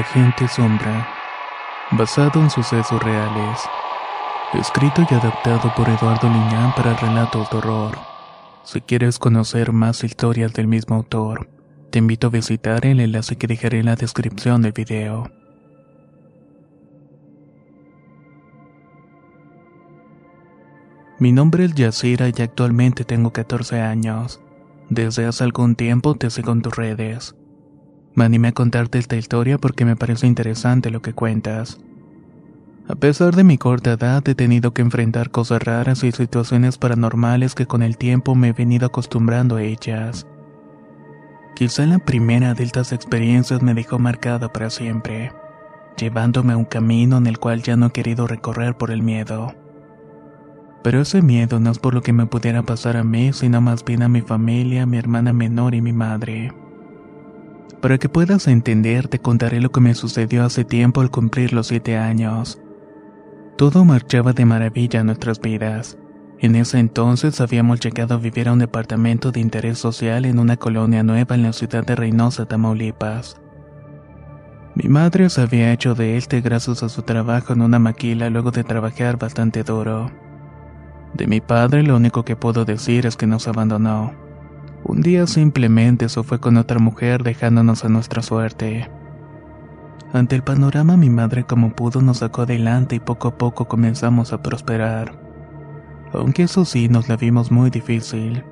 La 0.00 0.06
gente 0.06 0.48
sombra, 0.48 1.06
basado 1.90 2.40
en 2.40 2.48
sucesos 2.48 3.02
reales. 3.02 3.60
Escrito 4.54 5.02
y 5.02 5.12
adaptado 5.12 5.70
por 5.76 5.90
Eduardo 5.90 6.26
Liñán 6.26 6.74
para 6.74 6.96
relatos 6.96 7.50
de 7.50 7.58
horror. 7.58 7.98
Si 8.64 8.80
quieres 8.80 9.18
conocer 9.18 9.72
más 9.72 10.02
historias 10.02 10.54
del 10.54 10.68
mismo 10.68 10.96
autor, 10.96 11.50
te 11.90 11.98
invito 11.98 12.28
a 12.28 12.30
visitar 12.30 12.86
el 12.86 13.00
enlace 13.00 13.36
que 13.36 13.46
dejaré 13.46 13.80
en 13.80 13.86
la 13.86 13.94
descripción 13.94 14.62
del 14.62 14.72
video. 14.72 15.30
Mi 21.18 21.30
nombre 21.30 21.66
es 21.66 21.74
Yacira 21.74 22.30
y 22.34 22.40
actualmente 22.40 23.04
tengo 23.04 23.34
14 23.34 23.82
años. 23.82 24.40
Desde 24.88 25.26
hace 25.26 25.44
algún 25.44 25.76
tiempo 25.76 26.14
te 26.14 26.30
sigo 26.30 26.52
en 26.52 26.62
tus 26.62 26.74
redes. 26.74 27.34
Me 28.14 28.24
animé 28.24 28.48
a 28.48 28.52
contarte 28.52 28.98
esta 28.98 29.16
historia 29.16 29.58
porque 29.58 29.84
me 29.84 29.96
parece 29.96 30.26
interesante 30.26 30.90
lo 30.90 31.00
que 31.00 31.12
cuentas. 31.12 31.80
A 32.88 32.96
pesar 32.96 33.36
de 33.36 33.44
mi 33.44 33.56
corta 33.56 33.92
edad, 33.92 34.26
he 34.26 34.34
tenido 34.34 34.72
que 34.72 34.82
enfrentar 34.82 35.30
cosas 35.30 35.62
raras 35.62 36.02
y 36.02 36.10
situaciones 36.10 36.76
paranormales 36.76 37.54
que 37.54 37.66
con 37.66 37.82
el 37.82 37.96
tiempo 37.96 38.34
me 38.34 38.48
he 38.48 38.52
venido 38.52 38.86
acostumbrando 38.86 39.56
a 39.56 39.62
ellas. 39.62 40.26
Quizá 41.54 41.86
la 41.86 42.00
primera 42.00 42.54
de 42.54 42.64
estas 42.64 42.92
experiencias 42.92 43.62
me 43.62 43.74
dejó 43.74 44.00
marcada 44.00 44.52
para 44.52 44.70
siempre, 44.70 45.30
llevándome 45.96 46.54
a 46.54 46.56
un 46.56 46.64
camino 46.64 47.18
en 47.18 47.28
el 47.28 47.38
cual 47.38 47.62
ya 47.62 47.76
no 47.76 47.86
he 47.86 47.90
querido 47.92 48.26
recorrer 48.26 48.76
por 48.76 48.90
el 48.90 49.02
miedo. 49.02 49.54
Pero 50.82 51.02
ese 51.02 51.22
miedo 51.22 51.60
no 51.60 51.70
es 51.70 51.78
por 51.78 51.94
lo 51.94 52.02
que 52.02 52.12
me 52.12 52.26
pudiera 52.26 52.62
pasar 52.62 52.96
a 52.96 53.04
mí, 53.04 53.32
sino 53.32 53.60
más 53.60 53.84
bien 53.84 54.02
a 54.02 54.08
mi 54.08 54.22
familia, 54.22 54.86
mi 54.86 54.96
hermana 54.96 55.32
menor 55.32 55.74
y 55.74 55.80
mi 55.80 55.92
madre. 55.92 56.52
Para 57.80 57.98
que 57.98 58.08
puedas 58.08 58.46
entender, 58.48 59.08
te 59.08 59.18
contaré 59.18 59.60
lo 59.60 59.70
que 59.70 59.80
me 59.80 59.94
sucedió 59.94 60.44
hace 60.44 60.64
tiempo 60.64 61.00
al 61.00 61.10
cumplir 61.10 61.52
los 61.52 61.68
siete 61.68 61.96
años. 61.96 62.60
Todo 63.56 63.84
marchaba 63.84 64.32
de 64.32 64.44
maravilla 64.44 65.00
en 65.00 65.06
nuestras 65.06 65.40
vidas. 65.40 65.98
En 66.38 66.56
ese 66.56 66.78
entonces 66.78 67.40
habíamos 67.40 67.80
llegado 67.80 68.14
a 68.14 68.18
vivir 68.18 68.48
a 68.48 68.52
un 68.52 68.58
departamento 68.58 69.30
de 69.30 69.40
interés 69.40 69.78
social 69.78 70.24
en 70.24 70.38
una 70.38 70.56
colonia 70.56 71.02
nueva 71.02 71.34
en 71.34 71.42
la 71.42 71.52
ciudad 71.52 71.84
de 71.84 71.94
Reynosa, 71.94 72.46
Tamaulipas. 72.46 73.40
Mi 74.74 74.88
madre 74.88 75.28
se 75.28 75.42
había 75.42 75.72
hecho 75.72 75.94
de 75.94 76.16
este 76.16 76.40
gracias 76.40 76.82
a 76.82 76.88
su 76.88 77.02
trabajo 77.02 77.52
en 77.52 77.60
una 77.60 77.78
maquila 77.78 78.30
luego 78.30 78.50
de 78.50 78.64
trabajar 78.64 79.18
bastante 79.18 79.62
duro. 79.62 80.10
De 81.12 81.26
mi 81.26 81.40
padre 81.40 81.82
lo 81.82 81.96
único 81.96 82.24
que 82.24 82.36
puedo 82.36 82.64
decir 82.64 83.04
es 83.04 83.16
que 83.16 83.26
nos 83.26 83.48
abandonó. 83.48 84.29
Un 84.84 85.02
día 85.02 85.26
simplemente 85.26 86.08
se 86.08 86.22
fue 86.22 86.40
con 86.40 86.56
otra 86.56 86.78
mujer 86.78 87.22
dejándonos 87.22 87.84
a 87.84 87.88
nuestra 87.88 88.22
suerte. 88.22 88.90
Ante 90.12 90.34
el 90.34 90.42
panorama 90.42 90.96
mi 90.96 91.10
madre 91.10 91.44
como 91.44 91.70
pudo 91.74 92.00
nos 92.02 92.18
sacó 92.18 92.42
adelante 92.42 92.96
y 92.96 93.00
poco 93.00 93.28
a 93.28 93.38
poco 93.38 93.68
comenzamos 93.68 94.32
a 94.32 94.42
prosperar. 94.42 95.12
Aunque 96.12 96.44
eso 96.44 96.64
sí 96.64 96.88
nos 96.88 97.08
la 97.08 97.16
vimos 97.16 97.52
muy 97.52 97.70
difícil. 97.70 98.42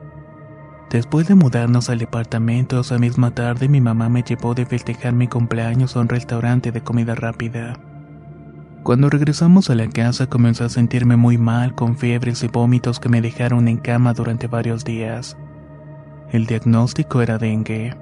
Después 0.91 1.27
de 1.28 1.34
mudarnos 1.34 1.91
al 1.91 1.99
departamento 1.99 2.81
esa 2.81 2.99
misma 2.99 3.33
tarde 3.33 3.69
mi 3.69 3.81
mamá 3.81 4.09
me 4.09 4.22
llevó 4.22 4.55
de 4.55 4.66
festejar 4.66 5.15
mi 5.15 5.28
cumpleaños 5.28 5.97
a 5.97 6.00
un 6.00 6.09
restaurante 6.09 6.72
de 6.72 6.83
comida 6.83 7.15
rápida. 7.15 7.78
Cuando 8.84 9.10
regresamos 9.10 9.69
a 9.71 9.75
la 9.75 9.89
casa 9.89 10.28
comencé 10.28 10.65
a 10.65 10.69
sentirme 10.69 11.16
muy 11.16 11.37
mal 11.37 11.75
con 11.75 11.97
fiebres 11.97 12.43
y 12.45 12.49
vómitos 12.49 13.00
que 13.00 13.09
me 13.09 13.21
dejaron 13.21 13.66
en 13.66 13.78
cama 13.78 14.15
durante 14.15 14.47
varios 14.47 14.84
días. 14.84 15.37
El 16.31 16.44
diagnóstico 16.44 17.22
era 17.22 17.39
dengue. 17.39 17.97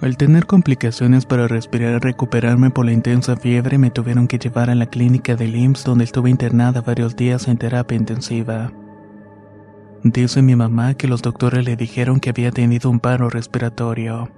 Al 0.00 0.16
tener 0.16 0.46
complicaciones 0.46 1.26
para 1.26 1.48
respirar 1.48 1.94
y 1.94 1.98
recuperarme 1.98 2.70
por 2.70 2.84
la 2.84 2.92
intensa 2.92 3.36
fiebre, 3.36 3.78
me 3.78 3.90
tuvieron 3.90 4.28
que 4.28 4.38
llevar 4.38 4.70
a 4.70 4.74
la 4.74 4.86
clínica 4.86 5.36
del 5.36 5.54
IMSS 5.54 5.84
donde 5.84 6.04
estuve 6.04 6.30
internada 6.30 6.80
varios 6.80 7.16
días 7.16 7.48
en 7.48 7.56
terapia 7.56 7.96
intensiva. 7.96 8.72
Dice 10.04 10.42
mi 10.42 10.56
mamá 10.56 10.94
que 10.94 11.06
los 11.06 11.22
doctores 11.22 11.64
le 11.64 11.76
dijeron 11.76 12.18
que 12.18 12.30
había 12.30 12.50
tenido 12.50 12.90
un 12.90 12.98
paro 12.98 13.30
respiratorio. 13.30 14.28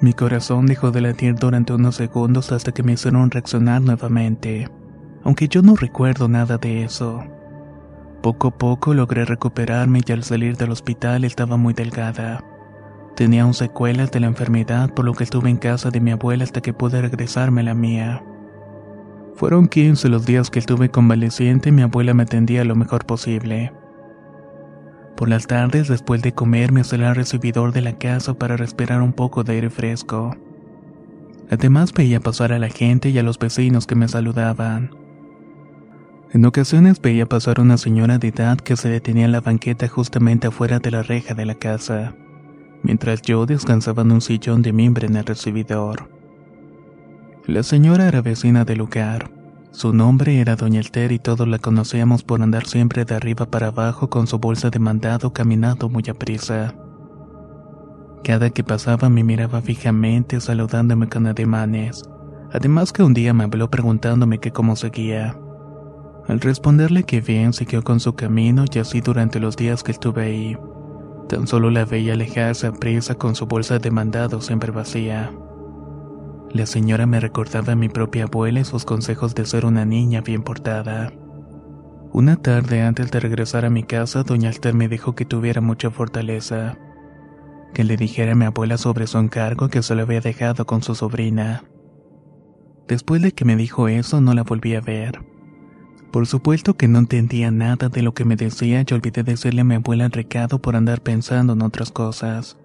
Mi 0.00 0.12
corazón 0.12 0.66
dejó 0.66 0.90
de 0.90 1.00
latir 1.00 1.34
durante 1.34 1.72
unos 1.72 1.96
segundos 1.96 2.52
hasta 2.52 2.72
que 2.72 2.82
me 2.82 2.92
hicieron 2.92 3.30
reaccionar 3.30 3.80
nuevamente, 3.80 4.68
aunque 5.24 5.48
yo 5.48 5.62
no 5.62 5.76
recuerdo 5.76 6.28
nada 6.28 6.58
de 6.58 6.84
eso. 6.84 7.24
Poco 8.22 8.48
a 8.48 8.50
poco 8.50 8.94
logré 8.94 9.24
recuperarme 9.24 10.00
y 10.04 10.12
al 10.12 10.24
salir 10.24 10.56
del 10.56 10.72
hospital 10.72 11.24
estaba 11.24 11.56
muy 11.56 11.72
delgada. 11.72 12.44
Tenía 13.14 13.42
aún 13.42 13.54
secuelas 13.54 14.10
de 14.10 14.20
la 14.20 14.26
enfermedad 14.26 14.92
por 14.92 15.04
lo 15.04 15.14
que 15.14 15.24
estuve 15.24 15.50
en 15.50 15.56
casa 15.56 15.90
de 15.90 16.00
mi 16.00 16.10
abuela 16.10 16.44
hasta 16.44 16.60
que 16.60 16.72
pude 16.72 17.00
regresarme 17.00 17.60
a 17.60 17.64
la 17.64 17.74
mía. 17.74 18.22
Fueron 19.34 19.68
15 19.68 20.08
los 20.08 20.26
días 20.26 20.50
que 20.50 20.58
estuve 20.58 20.90
convaleciente 20.90 21.68
y 21.68 21.72
mi 21.72 21.82
abuela 21.82 22.12
me 22.12 22.24
atendía 22.24 22.64
lo 22.64 22.74
mejor 22.74 23.06
posible. 23.06 23.72
Por 25.16 25.28
las 25.28 25.46
tardes, 25.46 25.86
después 25.86 26.22
de 26.22 26.32
comer, 26.32 26.72
me 26.72 26.82
salí 26.82 27.04
al 27.04 27.14
recibidor 27.14 27.72
de 27.72 27.82
la 27.82 27.98
casa 27.98 28.34
para 28.34 28.56
respirar 28.56 29.00
un 29.00 29.12
poco 29.12 29.44
de 29.44 29.52
aire 29.52 29.70
fresco. 29.70 30.36
Además 31.50 31.92
veía 31.92 32.20
pasar 32.20 32.52
a 32.52 32.58
la 32.58 32.68
gente 32.68 33.10
y 33.10 33.18
a 33.18 33.22
los 33.22 33.38
vecinos 33.38 33.86
que 33.86 33.94
me 33.94 34.08
saludaban. 34.08 34.97
En 36.32 36.44
ocasiones 36.44 37.00
veía 37.00 37.26
pasar 37.26 37.60
una 37.60 37.78
señora 37.78 38.18
de 38.18 38.28
edad 38.28 38.58
que 38.58 38.76
se 38.76 38.88
detenía 38.88 39.24
en 39.24 39.32
la 39.32 39.40
banqueta 39.40 39.88
justamente 39.88 40.48
afuera 40.48 40.78
de 40.78 40.90
la 40.90 41.02
reja 41.02 41.34
de 41.34 41.46
la 41.46 41.54
casa 41.54 42.14
mientras 42.82 43.22
yo 43.22 43.46
descansaba 43.46 44.02
en 44.02 44.12
un 44.12 44.20
sillón 44.20 44.62
de 44.62 44.72
mimbre 44.72 45.06
en 45.06 45.16
el 45.16 45.24
recibidor. 45.24 46.08
La 47.46 47.62
señora 47.62 48.08
era 48.08 48.20
vecina 48.20 48.64
del 48.64 48.78
lugar. 48.78 49.30
Su 49.70 49.92
nombre 49.92 50.40
era 50.40 50.56
Doña 50.56 50.80
Elter 50.80 51.12
y 51.12 51.18
todos 51.18 51.46
la 51.46 51.58
conocíamos 51.58 52.22
por 52.22 52.42
andar 52.42 52.66
siempre 52.66 53.04
de 53.04 53.14
arriba 53.14 53.46
para 53.46 53.68
abajo 53.68 54.10
con 54.10 54.26
su 54.26 54.38
bolsa 54.38 54.70
de 54.70 54.78
mandado 54.78 55.32
caminando 55.32 55.88
muy 55.88 56.04
aprisa. 56.08 56.74
Cada 58.24 58.50
que 58.50 58.64
pasaba 58.64 59.08
me 59.08 59.24
miraba 59.24 59.62
fijamente 59.62 60.40
saludándome 60.40 61.08
con 61.08 61.26
ademanes. 61.26 62.02
Además 62.52 62.92
que 62.92 63.02
un 63.02 63.14
día 63.14 63.32
me 63.34 63.44
habló 63.44 63.70
preguntándome 63.70 64.38
que 64.38 64.50
cómo 64.50 64.74
seguía. 64.74 65.38
Al 66.28 66.40
responderle 66.40 67.04
que 67.04 67.22
bien, 67.22 67.54
siguió 67.54 67.82
con 67.82 68.00
su 68.00 68.14
camino 68.14 68.66
y 68.70 68.78
así 68.78 69.00
durante 69.00 69.40
los 69.40 69.56
días 69.56 69.82
que 69.82 69.92
estuve 69.92 70.24
ahí. 70.24 70.58
Tan 71.26 71.46
solo 71.46 71.70
la 71.70 71.86
veía 71.86 72.12
alejarse 72.12 72.66
a 72.66 72.72
prisa 72.72 73.14
con 73.14 73.34
su 73.34 73.46
bolsa 73.46 73.78
de 73.78 73.90
mandado 73.90 74.42
siempre 74.42 74.70
vacía. 74.70 75.32
La 76.50 76.66
señora 76.66 77.06
me 77.06 77.18
recordaba 77.18 77.72
a 77.72 77.76
mi 77.76 77.88
propia 77.88 78.24
abuela 78.24 78.60
y 78.60 78.64
sus 78.64 78.84
consejos 78.84 79.34
de 79.34 79.46
ser 79.46 79.64
una 79.64 79.86
niña 79.86 80.20
bien 80.20 80.42
portada. 80.42 81.12
Una 82.12 82.36
tarde 82.36 82.82
antes 82.82 83.10
de 83.10 83.20
regresar 83.20 83.64
a 83.64 83.70
mi 83.70 83.82
casa, 83.82 84.22
doña 84.22 84.50
Alter 84.50 84.74
me 84.74 84.88
dijo 84.88 85.14
que 85.14 85.24
tuviera 85.24 85.62
mucha 85.62 85.90
fortaleza, 85.90 86.78
que 87.72 87.84
le 87.84 87.96
dijera 87.96 88.32
a 88.32 88.34
mi 88.34 88.44
abuela 88.44 88.76
sobre 88.76 89.06
su 89.06 89.18
encargo 89.18 89.68
que 89.68 89.82
se 89.82 89.94
lo 89.94 90.02
había 90.02 90.20
dejado 90.20 90.66
con 90.66 90.82
su 90.82 90.94
sobrina. 90.94 91.64
Después 92.86 93.22
de 93.22 93.32
que 93.32 93.44
me 93.44 93.56
dijo 93.56 93.88
eso, 93.88 94.20
no 94.20 94.34
la 94.34 94.42
volví 94.42 94.74
a 94.74 94.80
ver. 94.80 95.20
Por 96.10 96.26
supuesto 96.26 96.74
que 96.74 96.88
no 96.88 97.00
entendía 97.00 97.50
nada 97.50 97.88
de 97.90 98.02
lo 98.02 98.14
que 98.14 98.24
me 98.24 98.36
decía 98.36 98.82
y 98.86 98.94
olvidé 98.94 99.22
decirle 99.22 99.60
a 99.60 99.64
mi 99.64 99.74
abuela 99.74 100.06
el 100.06 100.12
recado 100.12 100.58
por 100.58 100.74
andar 100.74 101.02
pensando 101.02 101.52
en 101.52 101.62
otras 101.62 101.90
cosas. 101.90 102.56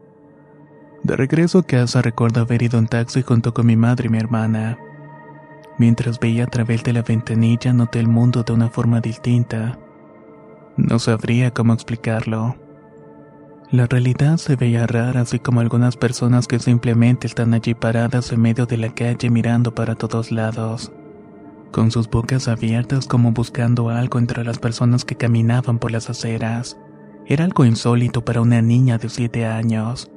De 1.04 1.18
regreso 1.18 1.60
a 1.60 1.63
casa 1.63 2.01
recuerdo 2.01 2.42
haber 2.42 2.63
ido 2.63 2.80
en 2.80 2.88
taxi 2.88 3.22
junto 3.22 3.54
con 3.54 3.66
mi 3.66 3.75
madre 3.75 4.07
y 4.07 4.10
mi 4.10 4.18
hermana. 4.18 4.78
Mientras 5.78 6.19
veía 6.19 6.45
a 6.45 6.48
través 6.48 6.84
de 6.84 6.94
la 6.94 7.01
ventanilla 7.01 7.74
noté 7.74 8.00
el 8.00 8.07
mundo 8.07 8.44
de 8.44 8.54
una 8.54 8.69
forma 8.69 9.01
distinta. 9.01 9.78
No 10.78 10.98
sabría 11.00 11.51
cómo 11.51 11.74
explicarlo. 11.74 12.56
La 13.72 13.88
realidad 13.88 14.38
se 14.38 14.56
veía 14.56 14.88
rara, 14.88 15.22
así 15.22 15.39
como 15.39 15.60
algunas 15.60 15.98
personas 15.98 16.48
que 16.48 16.60
simplemente 16.60 17.28
están 17.28 17.54
allí 17.54 17.74
paradas 17.74 18.31
en 18.31 18.39
medio 18.39 18.66
de 18.66 18.78
la 18.78 18.94
calle 18.94 19.30
mirando 19.30 19.75
para 19.75 19.96
todos 19.96 20.31
lados 20.31 20.94
con 21.74 21.92
sus 21.92 22.08
bocas 22.10 22.48
abiertas 22.48 23.08
como 23.08 23.31
buscando 23.31 23.90
algo 23.90 24.20
entre 24.20 24.46
las 24.46 24.60
personas 24.60 25.04
que 25.04 25.16
caminaban 25.16 25.80
por 25.80 25.92
las 25.92 26.10
aceras. 26.10 26.78
Era 27.25 27.44
algo 27.44 27.66
insólito 27.66 28.24
para 28.24 28.42
una 28.42 28.62
niña 28.62 29.00
de 29.00 29.10
siete 29.10 29.46
años. 29.46 30.10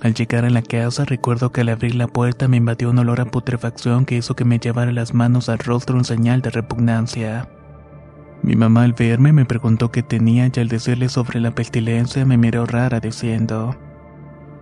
Al 0.00 0.14
llegar 0.14 0.44
a 0.44 0.50
la 0.50 0.62
casa 0.62 1.04
recuerdo 1.04 1.50
que 1.50 1.62
al 1.62 1.68
abrir 1.68 1.96
la 1.96 2.06
puerta 2.06 2.46
me 2.46 2.56
invadió 2.56 2.90
un 2.90 3.00
olor 3.00 3.20
a 3.20 3.24
putrefacción 3.24 4.04
que 4.04 4.16
hizo 4.16 4.34
que 4.34 4.44
me 4.44 4.58
llevara 4.58 4.92
las 4.92 5.12
manos 5.12 5.48
al 5.48 5.58
rostro 5.58 5.98
en 5.98 6.04
señal 6.04 6.40
de 6.40 6.50
repugnancia. 6.50 7.48
Mi 8.42 8.54
mamá 8.54 8.84
al 8.84 8.92
verme 8.92 9.32
me 9.32 9.44
preguntó 9.44 9.90
qué 9.90 10.02
tenía 10.04 10.48
y 10.54 10.60
al 10.60 10.68
decirle 10.68 11.08
sobre 11.08 11.40
la 11.40 11.50
pestilencia 11.50 12.24
me 12.24 12.38
miró 12.38 12.64
rara 12.64 13.00
diciendo, 13.00 13.76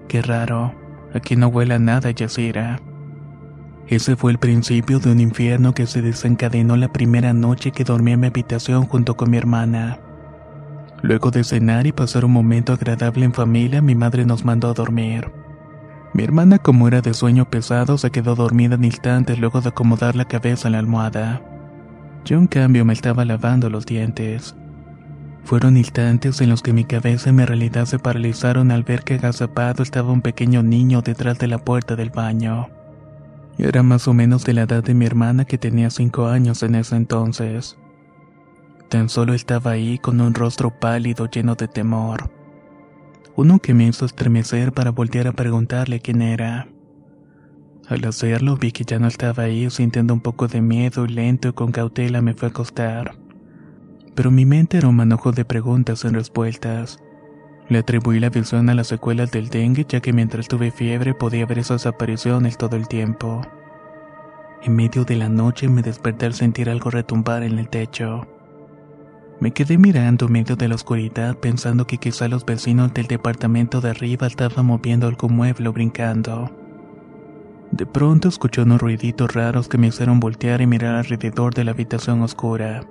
Qué 0.09 0.23
raro, 0.23 0.75
aquí 1.15 1.37
no 1.37 1.49
huele 1.49 1.75
a 1.75 1.79
nada, 1.79 2.11
Yasira. 2.11 2.81
Ese 3.91 4.15
fue 4.15 4.31
el 4.31 4.39
principio 4.39 5.01
de 5.01 5.11
un 5.11 5.19
infierno 5.19 5.75
que 5.75 5.85
se 5.89 6.01
desencadenó 6.01 6.77
la 6.77 6.93
primera 6.93 7.33
noche 7.33 7.73
que 7.73 7.83
dormí 7.83 8.13
en 8.13 8.21
mi 8.21 8.29
habitación 8.29 8.87
junto 8.87 9.17
con 9.17 9.31
mi 9.31 9.37
hermana. 9.37 9.99
Luego 11.03 11.33
de 11.33 11.43
cenar 11.43 11.89
y 11.89 11.93
pasar 11.93 12.25
un 12.25 12.31
momento 12.31 12.73
agradable 12.73 13.25
en 13.25 13.35
familia, 13.35 13.83
mi 13.83 13.97
madre 13.97 14.25
nos 14.25 14.45
mandó 14.45 14.71
a 14.71 14.75
dormir. 14.75 15.33
Mi 16.15 16.23
hermana, 16.23 16.59
como 16.59 16.87
era 16.87 17.01
de 17.01 17.15
sueño 17.15 17.51
pesado, 17.51 17.99
se 17.99 18.13
quedó 18.13 18.37
dormida 18.37 18.77
en 18.77 18.85
instantes 18.85 19.41
luego 19.41 19.61
de 19.61 19.71
acomodar 19.71 20.15
la 20.15 20.27
cabeza 20.27 20.69
en 20.69 20.73
la 20.73 20.79
almohada. 20.79 21.43
Yo, 22.25 22.39
en 22.39 22.47
cambio, 22.47 22.85
me 22.85 22.93
estaba 22.93 23.25
lavando 23.25 23.71
los 23.71 23.87
dientes. 23.87 24.55
Fueron 25.43 25.77
instantes 25.77 26.41
en 26.41 26.51
los 26.51 26.63
que 26.63 26.73
mi 26.73 26.85
cabeza 26.85 27.31
y 27.31 27.33
mi 27.33 27.45
realidad 27.45 27.87
se 27.87 27.99
paralizaron 27.99 28.71
al 28.71 28.85
ver 28.85 29.03
que 29.03 29.15
agazapado 29.15 29.83
estaba 29.83 30.13
un 30.13 30.23
pequeño 30.23 30.63
niño 30.63 31.03
detrás 31.03 31.41
de 31.41 31.49
la 31.49 31.59
puerta 31.59 31.97
del 31.97 32.11
baño. 32.11 32.69
Era 33.63 33.83
más 33.83 34.09
o 34.09 34.15
menos 34.15 34.45
de 34.45 34.55
la 34.55 34.63
edad 34.63 34.83
de 34.83 34.95
mi 34.95 35.05
hermana 35.05 35.45
que 35.45 35.59
tenía 35.59 35.91
cinco 35.91 36.29
años 36.29 36.63
en 36.63 36.77
ese 36.77 36.97
entonces. 36.97 37.77
Tan 38.89 39.11
solo 39.11 39.35
estaba 39.35 39.73
ahí 39.73 39.99
con 39.99 40.19
un 40.23 40.33
rostro 40.33 40.71
pálido 40.81 41.27
lleno 41.27 41.57
de 41.57 41.69
temor. 41.69 42.31
Uno 43.37 43.59
que 43.59 43.75
me 43.75 43.87
hizo 43.87 44.07
estremecer 44.07 44.73
para 44.73 44.93
voltear 44.93 45.29
a 45.29 45.33
preguntarle 45.33 46.01
quién 46.01 46.23
era. 46.23 46.69
Al 47.87 48.03
hacerlo 48.07 48.57
vi 48.57 48.73
que 48.73 48.85
ya 48.85 48.99
no 48.99 49.09
estaba 49.09 49.43
ahí, 49.43 49.69
sintiendo 49.69 50.15
un 50.15 50.21
poco 50.21 50.49
de 50.49 50.63
miedo 50.63 51.05
y 51.05 51.09
lento 51.09 51.49
y 51.49 51.53
con 51.53 51.71
cautela 51.71 52.23
me 52.23 52.33
fue 52.33 52.49
a 52.49 52.53
acostar. 52.53 53.19
Pero 54.15 54.31
mi 54.31 54.47
mente 54.47 54.79
era 54.79 54.89
un 54.89 54.97
manojo 54.97 55.33
de 55.33 55.45
preguntas 55.45 55.99
sin 56.01 56.15
respuestas. 56.15 56.99
Le 57.71 57.79
atribuí 57.79 58.19
la 58.19 58.31
visión 58.31 58.69
a 58.69 58.75
las 58.75 58.89
secuelas 58.89 59.31
del 59.31 59.49
dengue 59.49 59.87
ya 59.89 60.01
que 60.01 60.13
mientras 60.13 60.49
tuve 60.49 60.73
fiebre 60.73 61.15
podía 61.15 61.47
ver 61.47 61.61
esas 61.61 61.87
apariciones 61.87 62.59
todo 62.59 62.75
el 62.75 62.89
tiempo. 62.89 63.43
En 64.65 64.75
medio 64.75 65.05
de 65.05 65.15
la 65.15 65.29
noche 65.29 65.69
me 65.69 65.81
desperté 65.81 66.27
al 66.27 66.35
sentir 66.35 66.69
algo 66.69 66.91
retumbar 66.91 67.45
en 67.45 67.61
el 67.61 67.69
techo. 67.69 68.27
Me 69.39 69.53
quedé 69.53 69.79
mirando 69.79 70.27
en 70.27 70.33
medio 70.33 70.57
de 70.57 70.67
la 70.67 70.75
oscuridad 70.75 71.37
pensando 71.37 71.87
que 71.87 71.99
quizá 71.99 72.27
los 72.27 72.45
vecinos 72.45 72.93
del 72.93 73.07
departamento 73.07 73.81
de 73.81 73.91
arriba 73.91 74.27
estaban 74.27 74.67
moviendo 74.67 75.07
algún 75.07 75.37
mueble 75.37 75.69
o 75.69 75.73
brincando. 75.73 76.51
De 77.71 77.87
pronto 77.87 78.29
escuché 78.29 78.63
unos 78.63 78.81
ruiditos 78.81 79.33
raros 79.33 79.69
que 79.69 79.79
me 79.79 79.87
hicieron 79.87 80.19
voltear 80.19 80.61
y 80.61 80.67
mirar 80.67 80.97
alrededor 80.97 81.55
de 81.55 81.63
la 81.63 81.71
habitación 81.71 82.21
oscura. 82.23 82.85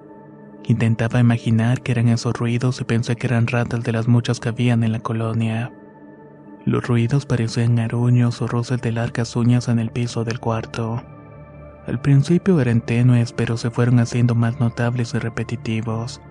Intentaba 0.69 1.19
imaginar 1.19 1.81
que 1.81 1.93
eran 1.93 2.09
esos 2.09 2.37
ruidos 2.37 2.79
y 2.79 2.83
pensé 2.83 3.15
que 3.15 3.25
eran 3.25 3.47
ratas 3.47 3.83
de 3.83 3.91
las 3.91 4.07
muchas 4.07 4.39
que 4.39 4.49
habían 4.49 4.83
en 4.83 4.91
la 4.91 4.99
colonia. 4.99 5.73
Los 6.63 6.85
ruidos 6.85 7.25
parecían 7.25 7.79
aruños 7.79 8.39
o 8.43 8.47
roces 8.47 8.79
de 8.79 8.91
largas 8.91 9.35
uñas 9.35 9.67
en 9.67 9.79
el 9.79 9.89
piso 9.89 10.25
del 10.25 10.39
cuarto. 10.39 11.03
Al 11.87 11.99
principio 11.99 12.61
eran 12.61 12.81
tenues, 12.81 13.33
pero 13.33 13.57
se 13.57 13.71
fueron 13.71 13.97
haciendo 13.97 14.35
más 14.35 14.59
notables 14.59 15.15
y 15.15 15.17
repetitivos. 15.17 16.21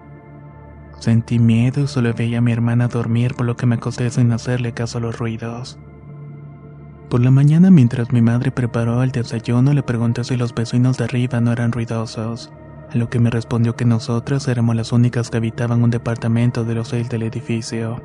Sentí 1.00 1.40
miedo 1.40 1.82
y 1.82 1.88
solo 1.88 2.14
veía 2.14 2.38
a 2.38 2.40
mi 2.40 2.52
hermana 2.52 2.86
dormir, 2.86 3.34
por 3.34 3.44
lo 3.44 3.56
que 3.56 3.66
me 3.66 3.74
acosté 3.74 4.08
sin 4.08 4.30
hacerle 4.30 4.72
caso 4.72 4.98
a 4.98 5.00
los 5.00 5.18
ruidos. 5.18 5.80
Por 7.10 7.22
la 7.22 7.32
mañana, 7.32 7.72
mientras 7.72 8.12
mi 8.12 8.22
madre 8.22 8.52
preparó 8.52 9.02
el 9.02 9.10
desayuno, 9.10 9.72
le 9.72 9.82
pregunté 9.82 10.22
si 10.22 10.36
los 10.36 10.54
vecinos 10.54 10.96
de 10.96 11.04
arriba 11.06 11.40
no 11.40 11.50
eran 11.50 11.72
ruidosos 11.72 12.52
a 12.92 12.96
lo 12.96 13.10
que 13.10 13.20
me 13.20 13.30
respondió 13.30 13.76
que 13.76 13.84
nosotras 13.84 14.48
éramos 14.48 14.74
las 14.74 14.92
únicas 14.92 15.30
que 15.30 15.36
habitaban 15.36 15.82
un 15.82 15.90
departamento 15.90 16.64
de 16.64 16.74
los 16.74 16.88
seis 16.88 17.08
del 17.08 17.22
edificio, 17.22 18.02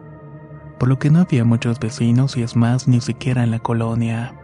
por 0.78 0.90
lo 0.90 1.00
que 1.00 1.10
no 1.10 1.20
había 1.20 1.46
muchos 1.46 1.80
vecinos 1.80 2.36
y 2.36 2.44
es 2.44 2.56
más, 2.56 2.88
ni 2.88 3.00
siquiera 3.00 3.44
en 3.44 3.52
la 3.52 3.60
colonia. 3.60 4.36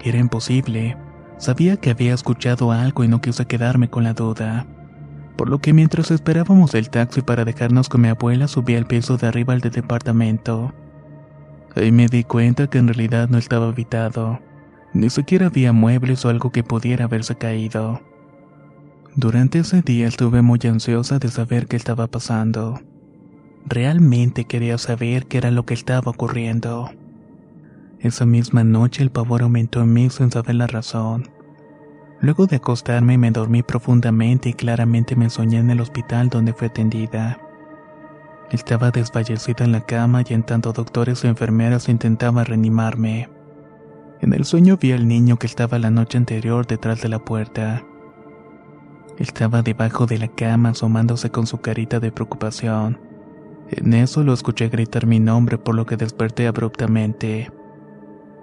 Era 0.00 0.18
imposible, 0.18 0.96
sabía 1.38 1.76
que 1.76 1.90
había 1.90 2.14
escuchado 2.14 2.70
algo 2.70 3.02
y 3.02 3.08
no 3.08 3.20
quise 3.20 3.46
quedarme 3.46 3.90
con 3.90 4.04
la 4.04 4.14
duda. 4.14 4.66
Por 5.36 5.48
lo 5.48 5.60
que 5.60 5.72
mientras 5.72 6.10
esperábamos 6.10 6.74
el 6.74 6.90
taxi 6.90 7.22
para 7.22 7.44
dejarnos 7.44 7.88
con 7.88 8.00
mi 8.00 8.08
abuela, 8.08 8.48
subí 8.48 8.74
al 8.74 8.86
piso 8.86 9.16
de 9.16 9.28
arriba 9.28 9.54
al 9.54 9.60
departamento. 9.60 10.72
Ahí 11.76 11.92
me 11.92 12.08
di 12.08 12.24
cuenta 12.24 12.66
que 12.66 12.78
en 12.78 12.88
realidad 12.88 13.28
no 13.28 13.38
estaba 13.38 13.68
habitado. 13.68 14.40
Ni 14.94 15.10
siquiera 15.10 15.46
había 15.46 15.72
muebles 15.72 16.24
o 16.24 16.28
algo 16.28 16.50
que 16.50 16.64
pudiera 16.64 17.04
haberse 17.04 17.36
caído. 17.36 18.00
Durante 19.16 19.60
ese 19.60 19.82
día 19.82 20.06
estuve 20.06 20.42
muy 20.42 20.60
ansiosa 20.64 21.18
de 21.18 21.28
saber 21.28 21.66
qué 21.66 21.76
estaba 21.76 22.06
pasando. 22.06 22.80
Realmente 23.66 24.44
quería 24.44 24.78
saber 24.78 25.26
qué 25.26 25.38
era 25.38 25.50
lo 25.50 25.66
que 25.66 25.74
estaba 25.74 26.10
ocurriendo. 26.10 26.90
Esa 28.00 28.26
misma 28.26 28.62
noche 28.64 29.02
el 29.02 29.10
pavor 29.10 29.42
aumentó 29.42 29.80
en 29.80 29.92
mí 29.92 30.08
sin 30.08 30.30
saber 30.30 30.54
la 30.54 30.66
razón. 30.66 31.28
Luego 32.20 32.46
de 32.46 32.56
acostarme 32.56 33.18
me 33.18 33.30
dormí 33.30 33.62
profundamente 33.62 34.50
y 34.50 34.52
claramente 34.52 35.16
me 35.16 35.30
soñé 35.30 35.58
en 35.58 35.70
el 35.70 35.80
hospital 35.80 36.28
donde 36.28 36.52
fui 36.52 36.68
atendida. 36.68 37.38
Estaba 38.50 38.90
desfallecida 38.90 39.64
en 39.64 39.72
la 39.72 39.84
cama 39.84 40.22
y 40.26 40.32
en 40.32 40.42
tanto 40.42 40.72
doctores 40.72 41.24
y 41.24 41.26
enfermeras 41.26 41.88
intentaban 41.88 42.46
reanimarme. 42.46 43.28
En 44.20 44.32
el 44.32 44.44
sueño 44.44 44.78
vi 44.80 44.92
al 44.92 45.06
niño 45.06 45.38
que 45.38 45.46
estaba 45.46 45.78
la 45.78 45.90
noche 45.90 46.18
anterior 46.18 46.66
detrás 46.66 47.02
de 47.02 47.08
la 47.08 47.18
puerta. 47.18 47.84
Estaba 49.18 49.62
debajo 49.62 50.06
de 50.06 50.16
la 50.18 50.28
cama 50.28 50.70
asomándose 50.70 51.30
con 51.30 51.46
su 51.48 51.60
carita 51.60 51.98
de 51.98 52.12
preocupación. 52.12 53.00
En 53.68 53.92
eso 53.92 54.22
lo 54.22 54.32
escuché 54.32 54.68
gritar 54.68 55.06
mi 55.06 55.18
nombre 55.18 55.58
por 55.58 55.74
lo 55.74 55.86
que 55.86 55.96
desperté 55.96 56.46
abruptamente. 56.46 57.50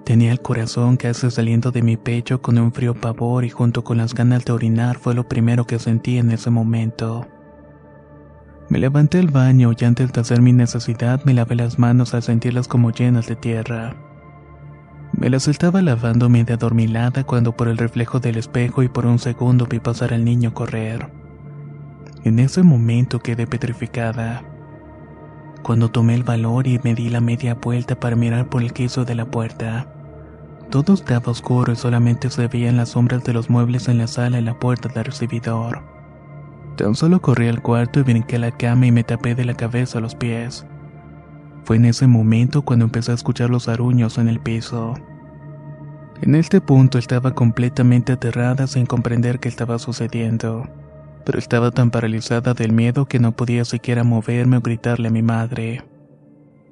Tenía 0.03 0.33
el 0.33 0.41
corazón 0.41 0.97
casi 0.97 1.31
saliendo 1.31 1.71
de 1.71 1.81
mi 1.81 1.95
pecho 1.95 2.41
con 2.41 2.59
un 2.59 2.73
frío 2.73 2.93
pavor 2.93 3.45
y 3.45 3.49
junto 3.49 3.85
con 3.85 3.97
las 3.97 4.13
ganas 4.13 4.43
de 4.43 4.51
orinar 4.51 4.97
fue 4.97 5.15
lo 5.15 5.27
primero 5.27 5.65
que 5.65 5.79
sentí 5.79 6.17
en 6.17 6.29
ese 6.29 6.49
momento. 6.49 7.25
Me 8.67 8.77
levanté 8.77 9.19
al 9.19 9.27
baño 9.27 9.71
y 9.79 9.85
antes 9.85 10.11
de 10.11 10.21
hacer 10.21 10.41
mi 10.41 10.51
necesidad 10.51 11.23
me 11.23 11.33
lavé 11.33 11.55
las 11.55 11.79
manos 11.79 12.13
al 12.13 12.21
sentirlas 12.21 12.67
como 12.67 12.91
llenas 12.91 13.27
de 13.27 13.37
tierra. 13.37 13.95
Me 15.17 15.29
las 15.29 15.47
estaba 15.47 15.81
lavando 15.81 16.27
media 16.27 16.55
adormilada 16.55 17.23
cuando 17.23 17.53
por 17.55 17.69
el 17.69 17.77
reflejo 17.77 18.19
del 18.19 18.37
espejo 18.37 18.83
y 18.83 18.89
por 18.89 19.05
un 19.05 19.17
segundo 19.17 19.65
vi 19.65 19.79
pasar 19.79 20.13
al 20.13 20.25
niño 20.25 20.53
correr. 20.53 21.09
En 22.25 22.39
ese 22.39 22.63
momento 22.63 23.19
quedé 23.19 23.47
petrificada. 23.47 24.43
Cuando 25.63 25.89
tomé 25.89 26.15
el 26.15 26.23
valor 26.23 26.67
y 26.67 26.79
me 26.83 26.95
di 26.95 27.09
la 27.09 27.21
media 27.21 27.55
vuelta 27.55 27.97
para 27.97 28.17
mirar 28.17 28.49
por 28.49 28.61
el 28.61 28.73
queso 28.73 29.05
de 29.05 29.15
la 29.15 29.25
puerta, 29.25 29.87
todo 30.69 30.93
estaba 30.93 31.31
oscuro 31.31 31.71
y 31.71 31.75
solamente 31.77 32.29
se 32.29 32.47
veían 32.47 32.75
las 32.75 32.89
sombras 32.89 33.23
de 33.23 33.33
los 33.33 33.49
muebles 33.49 33.87
en 33.87 33.99
la 33.99 34.07
sala 34.07 34.39
y 34.39 34.43
la 34.43 34.59
puerta 34.59 34.89
del 34.89 35.05
recibidor. 35.05 35.81
Tan 36.75 36.93
solo 36.93 37.21
corrí 37.21 37.47
al 37.47 37.61
cuarto 37.61 38.01
y 38.01 38.03
brinqué 38.03 38.35
a 38.35 38.39
la 38.39 38.51
cama 38.51 38.87
y 38.87 38.91
me 38.91 39.05
tapé 39.05 39.33
de 39.33 39.45
la 39.45 39.53
cabeza 39.53 39.99
a 39.99 40.01
los 40.01 40.13
pies. 40.13 40.65
Fue 41.65 41.77
en 41.77 41.85
ese 41.85 42.05
momento 42.05 42.61
cuando 42.61 42.85
empecé 42.85 43.11
a 43.11 43.15
escuchar 43.15 43.49
los 43.49 43.67
aruños 43.67 44.19
en 44.19 44.27
el 44.27 44.39
piso. 44.39 44.93
En 46.21 46.35
este 46.35 46.61
punto 46.61 46.99
estaba 46.99 47.33
completamente 47.33 48.13
aterrada 48.13 48.67
sin 48.67 48.85
comprender 48.85 49.39
qué 49.39 49.49
estaba 49.49 49.79
sucediendo, 49.79 50.69
pero 51.25 51.39
estaba 51.39 51.71
tan 51.71 51.89
paralizada 51.89 52.53
del 52.53 52.71
miedo 52.71 53.07
que 53.07 53.19
no 53.19 53.31
podía 53.31 53.65
siquiera 53.65 54.03
moverme 54.03 54.57
o 54.57 54.61
gritarle 54.61 55.07
a 55.07 55.11
mi 55.11 55.23
madre. 55.23 55.83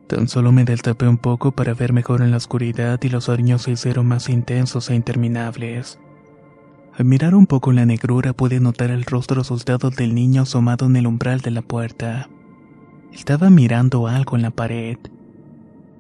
Tan 0.07 0.27
solo 0.27 0.51
me 0.51 0.63
destapé 0.63 1.07
un 1.07 1.17
poco 1.17 1.51
para 1.51 1.73
ver 1.73 1.91
mejor 1.91 2.21
en 2.21 2.29
la 2.29 2.37
oscuridad 2.37 2.99
y 3.01 3.09
los 3.09 3.23
sueños 3.23 3.63
se 3.63 3.71
hicieron 3.71 4.05
más 4.05 4.29
intensos 4.29 4.91
e 4.91 4.95
interminables. 4.95 5.99
Al 6.95 7.05
mirar 7.05 7.33
un 7.33 7.47
poco 7.47 7.71
la 7.71 7.87
negrura 7.87 8.33
pude 8.33 8.59
notar 8.59 8.91
el 8.91 9.05
rostro 9.05 9.41
asustado 9.41 9.89
del 9.89 10.13
niño 10.13 10.43
asomado 10.43 10.85
en 10.85 10.97
el 10.97 11.07
umbral 11.07 11.41
de 11.41 11.49
la 11.49 11.63
puerta. 11.63 12.29
Estaba 13.13 13.51
mirando 13.51 14.07
algo 14.07 14.35
en 14.35 14.41
la 14.41 14.49
pared. 14.49 14.97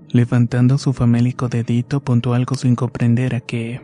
Levantando 0.09 0.79
su 0.79 0.93
famélico 0.93 1.47
dedito 1.47 1.97
apuntó 1.97 2.33
algo 2.33 2.55
sin 2.55 2.75
comprender 2.75 3.35
a 3.35 3.39
qué. 3.39 3.81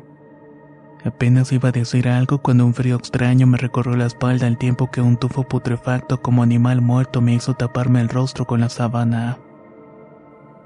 Apenas 1.05 1.51
iba 1.51 1.69
a 1.69 1.71
decir 1.71 2.09
algo 2.09 2.39
cuando 2.39 2.65
un 2.65 2.73
frío 2.73 2.95
extraño 2.95 3.45
me 3.45 3.59
recorrió 3.59 3.95
la 3.95 4.07
espalda 4.07 4.47
al 4.47 4.57
tiempo 4.57 4.89
que 4.89 5.01
un 5.01 5.15
tufo 5.15 5.43
putrefacto 5.43 6.21
como 6.21 6.41
animal 6.41 6.81
muerto 6.81 7.21
me 7.21 7.35
hizo 7.35 7.53
taparme 7.53 8.01
el 8.01 8.09
rostro 8.09 8.45
con 8.45 8.61
la 8.61 8.69
sábana. 8.69 9.37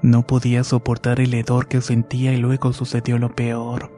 No 0.00 0.26
podía 0.26 0.64
soportar 0.64 1.20
el 1.20 1.34
hedor 1.34 1.68
que 1.68 1.82
sentía 1.82 2.32
y 2.32 2.38
luego 2.38 2.72
sucedió 2.72 3.18
lo 3.18 3.34
peor. 3.34 3.92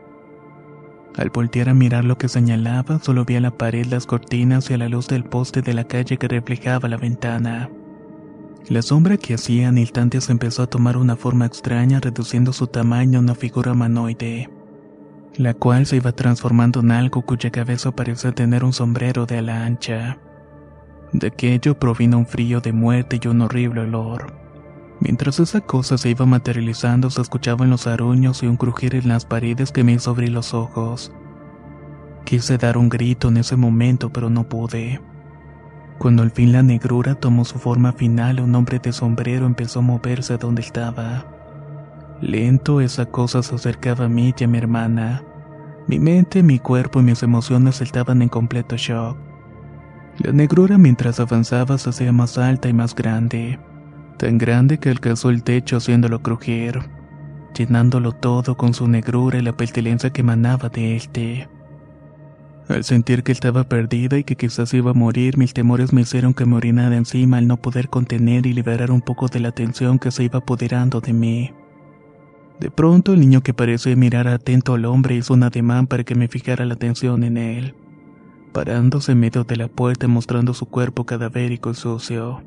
Al 1.17 1.31
voltear 1.31 1.69
a 1.69 1.75
mirar 1.75 2.05
lo 2.05 2.19
que 2.19 2.29
señalaba, 2.29 2.99
solo 2.99 3.25
vi 3.25 3.37
a 3.37 3.41
la 3.41 3.53
pared 3.53 3.87
las 3.87 4.07
cortinas 4.07 4.69
y 4.71 4.75
a 4.75 4.79
la 4.79 4.89
luz 4.89 5.07
del 5.07 5.25
poste 5.25 5.63
de 5.63 5.73
la 5.73 5.85
calle 5.85 6.19
que 6.19 6.29
reflejaba 6.29 6.89
la 6.89 6.97
ventana. 6.97 7.71
La 8.69 8.83
sombra 8.83 9.17
que 9.17 9.35
hacía 9.35 9.69
en 9.69 9.79
instantes 9.79 10.29
empezó 10.29 10.65
a 10.65 10.67
tomar 10.67 10.97
una 10.97 11.15
forma 11.15 11.47
extraña, 11.47 12.01
reduciendo 12.01 12.53
su 12.53 12.67
tamaño 12.67 13.21
a 13.21 13.23
una 13.23 13.37
figura 13.37 13.73
humanoide, 13.73 14.51
la 15.37 15.55
cual 15.55 15.87
se 15.87 15.97
iba 15.97 16.11
transformando 16.11 16.81
en 16.81 16.91
algo 16.91 17.23
cuya 17.23 17.51
cabeza 17.51 17.93
parecía 17.93 18.33
tener 18.33 18.65
un 18.65 18.73
sombrero 18.73 19.25
de 19.25 19.39
ala 19.39 19.65
ancha. 19.65 20.19
De 21.13 21.29
aquello 21.29 21.79
provino 21.79 22.19
un 22.19 22.27
frío 22.27 22.61
de 22.61 22.73
muerte 22.73 23.21
y 23.23 23.29
un 23.29 23.43
horrible 23.43 23.83
olor. 23.83 24.35
Mientras 24.99 25.39
esa 25.39 25.61
cosa 25.61 25.97
se 25.97 26.11
iba 26.11 26.27
materializando, 26.27 27.09
se 27.11 27.23
escuchaban 27.23 27.71
los 27.71 27.87
aruños 27.87 28.43
y 28.43 28.49
un 28.49 28.57
crujir 28.57 28.97
en 28.97 29.07
las 29.07 29.27
paredes 29.27 29.71
que 29.71 29.85
me 29.85 29.93
hizo 29.93 30.11
abrir 30.11 30.31
los 30.31 30.55
ojos. 30.55 31.13
Quise 32.25 32.59
dar 32.59 32.79
un 32.79 32.89
grito 32.89 33.29
en 33.29 33.37
ese 33.37 33.55
momento, 33.55 34.11
pero 34.11 34.29
no 34.29 34.49
pude. 34.49 35.01
Cuando 35.99 36.23
al 36.23 36.31
fin 36.31 36.53
la 36.53 36.63
negrura 36.63 37.15
tomó 37.15 37.45
su 37.45 37.59
forma 37.59 37.93
final, 37.93 38.41
un 38.41 38.55
hombre 38.55 38.79
de 38.79 38.93
sombrero 38.93 39.47
empezó 39.47 39.81
a 39.81 39.83
moverse 39.83 40.37
donde 40.37 40.63
estaba. 40.63 41.27
Lento 42.21 42.81
esa 42.81 43.07
cosa 43.07 43.43
se 43.43 43.55
acercaba 43.55 44.07
a 44.07 44.09
mí 44.09 44.35
y 44.39 44.45
a 44.45 44.49
mi 44.49 44.59
hermana. 44.59 45.23
Mi 45.87 45.99
mente, 45.99 46.43
mi 46.43 46.59
cuerpo 46.59 47.01
y 47.01 47.03
mis 47.03 47.23
emociones 47.23 47.81
estaban 47.81 48.23
en 48.23 48.29
completo 48.29 48.77
shock. 48.77 49.17
La 50.19 50.33
negrura 50.33 50.79
mientras 50.79 51.21
avanzaba 51.21 51.79
se 51.79 51.91
hacía 51.91 52.13
más 52.13 52.39
alta 52.39 52.69
y 52.69 52.73
más 52.73 52.95
grande 52.95 53.59
tan 54.17 54.39
grande 54.39 54.79
que 54.79 54.91
alcanzó 54.91 55.31
el 55.31 55.43
techo 55.43 55.77
haciéndolo 55.77 56.23
crujir, 56.23 56.81
llenándolo 57.57 58.13
todo 58.13 58.57
con 58.57 58.75
su 58.75 58.89
negrura 58.89 59.39
y 59.39 59.43
la 59.43 59.53
pestilencia 59.53 60.11
que 60.11 60.23
emanaba 60.23 60.69
de 60.69 60.97
este. 60.97 61.49
Al 62.69 62.83
sentir 62.83 63.23
que 63.23 63.31
estaba 63.31 63.65
perdida 63.65 64.19
y 64.19 64.25
que 64.25 64.35
quizás 64.35 64.75
iba 64.75 64.91
a 64.91 64.95
morir, 64.95 65.39
mis 65.39 65.55
temores 65.55 65.93
me 65.93 66.01
hicieron 66.01 66.35
que 66.35 66.47
me 66.47 66.57
orinara 66.57 66.97
encima 66.97 67.39
al 67.39 67.47
no 67.47 67.59
poder 67.59 67.89
contener 67.89 68.45
y 68.47 68.53
liberar 68.53 68.91
un 68.91 69.03
poco 69.03 69.29
de 69.29 69.39
la 69.39 69.53
tensión 69.53 70.01
que 70.01 70.11
se 70.11 70.25
iba 70.25 70.41
apoderando 70.41 71.01
de 71.01 71.13
mí. 71.13 71.53
De 72.59 72.71
pronto 72.71 73.13
el 73.13 73.21
niño 73.21 73.43
que 73.43 73.55
parecía 73.55 73.95
mirar 73.95 74.27
atento 74.27 74.75
al 74.75 74.85
hombre 74.87 75.15
hizo 75.15 75.35
un 75.35 75.45
ademán 75.45 75.87
para 75.87 76.03
que 76.03 76.17
me 76.17 76.27
fijara 76.27 76.65
la 76.65 76.75
atención 76.75 77.23
en 77.23 77.37
él, 77.37 77.75
parándose 78.53 79.13
en 79.13 79.21
medio 79.21 79.45
de 79.45 79.57
la 79.57 79.69
puerta 79.69 80.09
mostrando 80.09 80.53
su 80.53 80.67
cuerpo 80.67 81.05
cadavérico 81.05 81.71
y 81.71 81.75
sucio. 81.75 82.43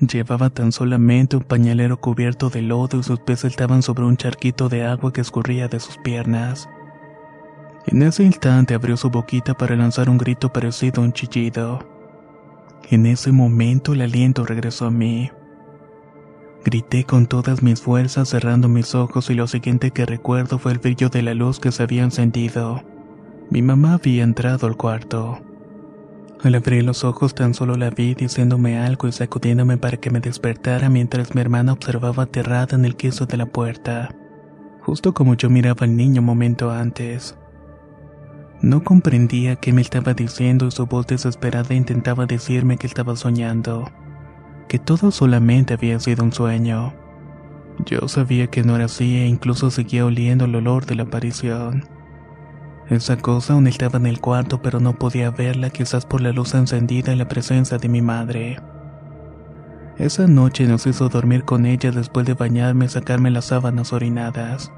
Llevaba 0.00 0.50
tan 0.50 0.70
solamente 0.70 1.36
un 1.36 1.44
pañalero 1.44 1.96
cubierto 1.96 2.50
de 2.50 2.60
lodo 2.60 2.98
y 2.98 3.02
sus 3.02 3.20
pies 3.20 3.44
estaban 3.44 3.82
sobre 3.82 4.04
un 4.04 4.18
charquito 4.18 4.68
de 4.68 4.84
agua 4.84 5.12
que 5.12 5.22
escurría 5.22 5.68
de 5.68 5.80
sus 5.80 5.96
piernas. 5.98 6.68
En 7.90 8.02
ese 8.02 8.22
instante 8.22 8.74
abrió 8.74 8.98
su 8.98 9.08
boquita 9.08 9.54
para 9.54 9.74
lanzar 9.74 10.10
un 10.10 10.18
grito 10.18 10.52
parecido 10.52 11.00
a 11.00 11.06
un 11.06 11.14
chillido. 11.14 11.78
En 12.90 13.06
ese 13.06 13.32
momento 13.32 13.94
el 13.94 14.02
aliento 14.02 14.44
regresó 14.44 14.84
a 14.84 14.90
mí. 14.90 15.30
Grité 16.66 17.04
con 17.04 17.26
todas 17.26 17.62
mis 17.62 17.80
fuerzas 17.80 18.28
cerrando 18.28 18.68
mis 18.68 18.94
ojos 18.94 19.30
y 19.30 19.34
lo 19.34 19.46
siguiente 19.46 19.90
que 19.90 20.04
recuerdo 20.04 20.58
fue 20.58 20.72
el 20.72 20.80
brillo 20.80 21.08
de 21.08 21.22
la 21.22 21.32
luz 21.32 21.60
que 21.60 21.72
se 21.72 21.82
había 21.82 22.02
encendido. 22.02 22.82
Mi 23.48 23.62
mamá 23.62 23.94
había 23.94 24.22
entrado 24.22 24.66
al 24.66 24.76
cuarto. 24.76 25.38
Al 26.44 26.56
abrir 26.56 26.84
los 26.84 27.04
ojos 27.04 27.34
tan 27.34 27.54
solo 27.54 27.78
la 27.78 27.88
vi 27.88 28.14
diciéndome 28.14 28.78
algo 28.78 29.08
y 29.08 29.12
sacudiéndome 29.12 29.78
para 29.78 29.96
que 29.96 30.10
me 30.10 30.20
despertara 30.20 30.90
mientras 30.90 31.34
mi 31.34 31.40
hermana 31.40 31.72
observaba 31.72 32.24
aterrada 32.24 32.76
en 32.76 32.84
el 32.84 32.96
queso 32.96 33.24
de 33.24 33.38
la 33.38 33.46
puerta, 33.46 34.14
justo 34.82 35.14
como 35.14 35.34
yo 35.34 35.48
miraba 35.48 35.86
al 35.86 35.96
niño 35.96 36.20
momento 36.20 36.70
antes. 36.70 37.34
No 38.60 38.82
comprendía 38.82 39.54
qué 39.54 39.72
me 39.72 39.80
estaba 39.80 40.14
diciendo 40.14 40.66
y 40.66 40.72
su 40.72 40.86
voz 40.86 41.06
desesperada 41.06 41.74
intentaba 41.74 42.26
decirme 42.26 42.76
que 42.76 42.88
estaba 42.88 43.14
soñando, 43.14 43.88
que 44.66 44.80
todo 44.80 45.12
solamente 45.12 45.74
había 45.74 46.00
sido 46.00 46.24
un 46.24 46.32
sueño. 46.32 46.92
Yo 47.86 48.08
sabía 48.08 48.48
que 48.48 48.64
no 48.64 48.74
era 48.74 48.86
así 48.86 49.16
e 49.18 49.26
incluso 49.26 49.70
seguía 49.70 50.04
oliendo 50.04 50.46
el 50.46 50.56
olor 50.56 50.86
de 50.86 50.96
la 50.96 51.04
aparición. 51.04 51.84
Esa 52.90 53.16
cosa 53.18 53.52
aún 53.52 53.68
estaba 53.68 53.98
en 53.98 54.06
el 54.06 54.20
cuarto, 54.20 54.60
pero 54.60 54.80
no 54.80 54.94
podía 54.94 55.30
verla 55.30 55.70
quizás 55.70 56.04
por 56.04 56.20
la 56.20 56.32
luz 56.32 56.54
encendida 56.54 57.12
y 57.12 57.16
la 57.16 57.28
presencia 57.28 57.78
de 57.78 57.88
mi 57.88 58.02
madre. 58.02 58.56
Esa 59.98 60.26
noche 60.26 60.66
nos 60.66 60.86
hizo 60.86 61.08
dormir 61.08 61.44
con 61.44 61.64
ella 61.64 61.92
después 61.92 62.26
de 62.26 62.34
bañarme 62.34 62.86
y 62.86 62.88
sacarme 62.88 63.30
las 63.30 63.46
sábanas 63.46 63.92
orinadas. 63.92 64.72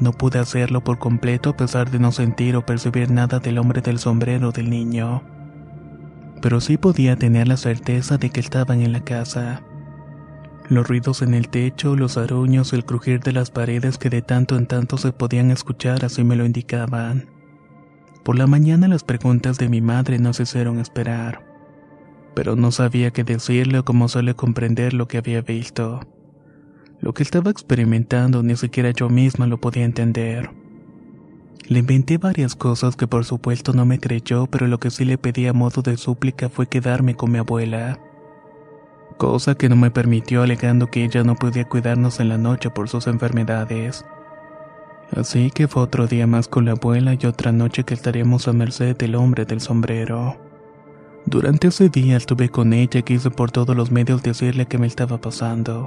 No 0.00 0.12
pude 0.12 0.38
hacerlo 0.38 0.84
por 0.84 0.98
completo 0.98 1.50
a 1.50 1.56
pesar 1.56 1.90
de 1.90 1.98
no 1.98 2.12
sentir 2.12 2.56
o 2.56 2.66
percibir 2.66 3.10
nada 3.10 3.38
del 3.38 3.58
hombre 3.58 3.80
del 3.80 3.98
sombrero 3.98 4.52
del 4.52 4.68
niño. 4.68 5.22
Pero 6.42 6.60
sí 6.60 6.76
podía 6.76 7.16
tener 7.16 7.48
la 7.48 7.56
certeza 7.56 8.18
de 8.18 8.30
que 8.30 8.40
estaban 8.40 8.82
en 8.82 8.92
la 8.92 9.00
casa. 9.00 9.62
Los 10.68 10.86
ruidos 10.86 11.22
en 11.22 11.32
el 11.32 11.48
techo, 11.48 11.96
los 11.96 12.18
aruños, 12.18 12.72
el 12.72 12.84
crujir 12.84 13.20
de 13.20 13.32
las 13.32 13.50
paredes 13.50 13.96
que 13.98 14.10
de 14.10 14.20
tanto 14.20 14.56
en 14.56 14.66
tanto 14.66 14.98
se 14.98 15.12
podían 15.12 15.50
escuchar 15.50 16.04
así 16.04 16.24
me 16.24 16.36
lo 16.36 16.44
indicaban. 16.44 17.30
Por 18.22 18.36
la 18.36 18.46
mañana 18.46 18.88
las 18.88 19.04
preguntas 19.04 19.56
de 19.56 19.68
mi 19.68 19.80
madre 19.80 20.18
no 20.18 20.32
se 20.32 20.42
hicieron 20.42 20.80
esperar, 20.80 21.46
pero 22.34 22.56
no 22.56 22.72
sabía 22.72 23.12
qué 23.12 23.22
decirle 23.22 23.78
o 23.78 23.84
cómo 23.84 24.08
suele 24.08 24.34
comprender 24.34 24.92
lo 24.92 25.06
que 25.06 25.18
había 25.18 25.40
visto. 25.40 26.00
Lo 27.00 27.14
que 27.14 27.22
estaba 27.22 27.50
experimentando 27.50 28.42
ni 28.42 28.56
siquiera 28.56 28.90
yo 28.90 29.08
misma 29.08 29.46
lo 29.46 29.60
podía 29.60 29.84
entender. 29.84 30.50
Le 31.68 31.80
inventé 31.80 32.18
varias 32.18 32.54
cosas 32.54 32.96
que 32.96 33.06
por 33.06 33.24
supuesto 33.24 33.72
no 33.72 33.84
me 33.84 33.98
creyó, 33.98 34.46
pero 34.46 34.66
lo 34.66 34.78
que 34.78 34.90
sí 34.90 35.04
le 35.04 35.18
pedí 35.18 35.46
a 35.46 35.52
modo 35.52 35.82
de 35.82 35.96
súplica 35.96 36.48
fue 36.48 36.68
quedarme 36.68 37.14
con 37.14 37.32
mi 37.32 37.38
abuela 37.38 37.98
cosa 39.16 39.54
que 39.54 39.68
no 39.68 39.76
me 39.76 39.90
permitió 39.90 40.42
alegando 40.42 40.88
que 40.88 41.04
ella 41.04 41.24
no 41.24 41.34
podía 41.34 41.64
cuidarnos 41.64 42.20
en 42.20 42.28
la 42.28 42.38
noche 42.38 42.70
por 42.70 42.88
sus 42.88 43.06
enfermedades. 43.06 44.04
Así 45.16 45.50
que 45.50 45.68
fue 45.68 45.82
otro 45.82 46.06
día 46.06 46.26
más 46.26 46.48
con 46.48 46.64
la 46.64 46.72
abuela 46.72 47.16
y 47.18 47.26
otra 47.26 47.52
noche 47.52 47.84
que 47.84 47.94
estaríamos 47.94 48.48
a 48.48 48.52
merced 48.52 48.96
del 48.96 49.14
hombre 49.14 49.44
del 49.44 49.60
sombrero. 49.60 50.36
Durante 51.26 51.68
ese 51.68 51.88
día 51.88 52.16
estuve 52.16 52.48
con 52.48 52.72
ella 52.72 53.00
y 53.00 53.02
quise 53.02 53.30
por 53.30 53.50
todos 53.50 53.76
los 53.76 53.90
medios 53.90 54.22
decirle 54.22 54.66
que 54.66 54.78
me 54.78 54.86
estaba 54.86 55.20
pasando. 55.20 55.86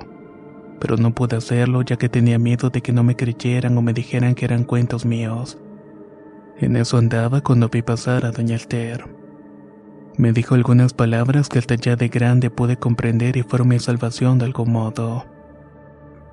Pero 0.79 0.97
no 0.97 1.11
pude 1.11 1.37
hacerlo 1.37 1.81
ya 1.81 1.97
que 1.97 2.09
tenía 2.09 2.39
miedo 2.39 2.69
de 2.69 2.81
que 2.81 2.93
no 2.93 3.03
me 3.03 3.15
creyeran 3.15 3.77
o 3.77 3.81
me 3.81 3.93
dijeran 3.93 4.35
que 4.35 4.45
eran 4.45 4.63
cuentos 4.63 5.05
míos. 5.05 5.57
En 6.57 6.75
eso 6.75 6.97
andaba 6.97 7.41
cuando 7.41 7.69
vi 7.69 7.81
pasar 7.81 8.25
a 8.25 8.31
doña 8.31 8.55
Esther. 8.55 9.05
Me 10.17 10.33
dijo 10.33 10.55
algunas 10.55 10.93
palabras 10.93 11.47
que 11.47 11.59
hasta 11.59 11.75
ya 11.75 11.95
de 11.95 12.09
grande 12.09 12.49
pude 12.49 12.75
comprender 12.75 13.37
y 13.37 13.43
fueron 13.43 13.69
mi 13.69 13.79
salvación 13.79 14.37
de 14.37 14.45
algún 14.45 14.73
modo. 14.73 15.25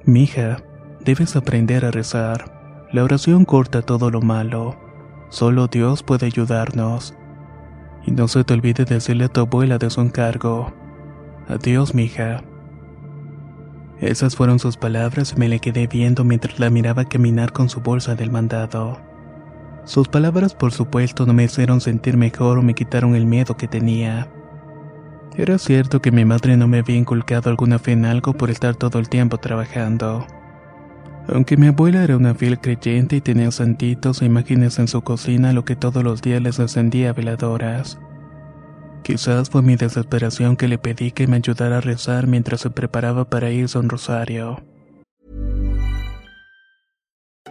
Mija, 0.05 0.59
debes 1.05 1.37
aprender 1.37 1.85
a 1.85 1.93
rezar. 1.93 2.89
La 2.93 3.05
oración 3.05 3.45
corta 3.45 3.83
todo 3.83 4.11
lo 4.11 4.21
malo. 4.21 4.77
Solo 5.29 5.69
Dios 5.69 6.03
puede 6.03 6.27
ayudarnos. 6.27 7.15
Y 8.05 8.11
no 8.11 8.27
se 8.27 8.43
te 8.43 8.55
olvide 8.55 8.85
decirle 8.85 9.27
a 9.27 9.29
tu 9.29 9.41
abuela 9.41 9.79
de 9.79 9.91
su 9.91 10.01
encargo. 10.01 10.73
Adiós, 11.49 11.95
mija. 11.95 12.43
Esas 14.01 14.37
fueron 14.37 14.59
sus 14.59 14.77
palabras 14.77 15.33
y 15.35 15.41
me 15.41 15.49
le 15.49 15.59
quedé 15.59 15.87
viendo 15.87 16.23
mientras 16.23 16.59
la 16.61 16.69
miraba 16.69 17.07
caminar 17.07 17.53
con 17.53 17.69
su 17.69 17.81
bolsa 17.81 18.15
del 18.15 18.31
mandado. 18.31 19.01
Sus 19.85 20.09
palabras 20.09 20.55
por 20.55 20.73
supuesto 20.73 21.25
no 21.27 21.33
me 21.33 21.45
hicieron 21.45 21.81
sentir 21.81 22.17
mejor 22.17 22.59
o 22.59 22.63
me 22.63 22.75
quitaron 22.75 23.15
el 23.15 23.25
miedo 23.25 23.57
que 23.57 23.69
tenía. 23.69 24.29
Era 25.37 25.59
cierto 25.59 26.03
que 26.03 26.11
mi 26.11 26.25
madre 26.25 26.57
no 26.57 26.67
me 26.67 26.79
había 26.79 26.97
inculcado 26.97 27.51
alguna 27.51 27.79
fe 27.79 27.93
en 27.93 28.05
algo 28.05 28.35
por 28.35 28.51
estar 28.51 28.75
todo 28.75 28.99
el 28.99 29.09
tiempo 29.09 29.39
trabajando. 29.39 30.27
Aunque 31.29 31.57
mi 31.57 31.69
abuela 31.69 32.05
era 32.05 32.17
una 32.17 32.35
fiel 32.35 32.59
creyente 32.59 33.17
y 33.17 33.21
tenía 33.21 33.51
santitos 33.51 34.23
e 34.23 34.27
imágenes 34.27 34.79
en 34.79 34.89
su 34.89 35.03
cocina, 35.03 35.53
lo 35.53 35.65
que 35.65 35.77
todos 35.77 36.05
los 36.05 36.23
días 36.23 36.43
les 36.43 36.59
encendía 36.59 37.13
veladoras. 37.13 37.99
Quizás 39.07 39.51
fue 39.51 39.63
mi 39.63 39.77
desesperación 39.77 40.57
que 40.57 40.67
le 40.67 40.79
pedí 40.79 41.13
que 41.13 41.29
me 41.29 41.37
ayudara 41.37 41.79
a 41.79 41.81
rezar 41.81 42.27
mientras 42.27 42.63
se 42.63 42.71
preparaba 42.71 43.25
para 43.25 43.53
irse 43.53 43.79
a 43.79 43.81
un 43.81 43.89
rosario. 43.89 44.61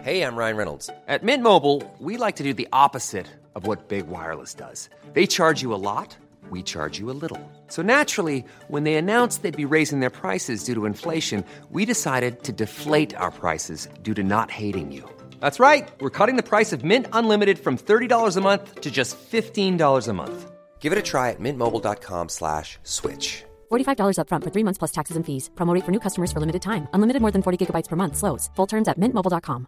Hey, 0.04 0.20
I'm 0.20 0.36
Ryan 0.36 0.58
Reynolds. 0.58 0.90
At 1.08 1.22
Mint 1.22 1.42
Mobile, 1.42 1.82
we 1.98 2.18
like 2.18 2.36
to 2.36 2.44
do 2.44 2.52
the 2.52 2.68
opposite 2.74 3.26
of 3.54 3.66
what 3.66 3.88
Big 3.88 4.06
Wireless 4.06 4.52
does. 4.52 4.90
They 5.14 5.26
charge 5.26 5.62
you 5.62 5.72
a 5.72 5.80
lot, 5.80 6.14
we 6.50 6.62
charge 6.62 7.00
you 7.00 7.10
a 7.10 7.16
little. 7.16 7.40
So 7.68 7.80
naturally, 7.80 8.44
when 8.68 8.84
they 8.84 8.96
announced 8.96 9.42
they'd 9.42 9.56
be 9.56 9.64
raising 9.64 10.00
their 10.00 10.10
prices 10.10 10.62
due 10.62 10.74
to 10.74 10.84
inflation, 10.84 11.42
we 11.70 11.86
decided 11.86 12.42
to 12.42 12.52
deflate 12.52 13.16
our 13.16 13.30
prices 13.30 13.88
due 14.02 14.12
to 14.12 14.22
not 14.22 14.50
hating 14.50 14.92
you. 14.92 15.08
That's 15.40 15.58
right. 15.58 15.88
We're 16.02 16.10
cutting 16.10 16.36
the 16.36 16.42
price 16.42 16.74
of 16.74 16.84
Mint 16.84 17.06
Unlimited 17.14 17.58
from 17.58 17.78
$30 17.78 18.36
a 18.36 18.40
month 18.42 18.82
to 18.82 18.90
just 18.90 19.16
$15 19.32 20.08
a 20.08 20.12
month. 20.12 20.50
Give 20.78 20.92
it 20.92 20.98
a 20.98 21.02
try 21.02 21.30
at 21.30 21.40
mintmobile.com 21.40 22.28
slash 22.28 22.78
switch. 22.84 23.42
$45 23.72 24.18
upfront 24.20 24.44
for 24.44 24.50
three 24.50 24.62
months 24.62 24.78
plus 24.78 24.92
taxes 24.92 25.16
and 25.16 25.26
fees. 25.26 25.50
Promote 25.56 25.82
for 25.84 25.90
new 25.90 25.98
customers 26.00 26.30
for 26.30 26.38
limited 26.38 26.62
time. 26.62 26.86
Unlimited 26.94 27.20
more 27.22 27.32
than 27.32 27.42
40 27.42 27.66
gigabytes 27.66 27.88
per 27.88 27.96
month. 27.96 28.16
Slows. 28.16 28.48
Full 28.54 28.66
terms 28.68 28.86
at 28.86 29.00
mintmobile.com. 29.00 29.66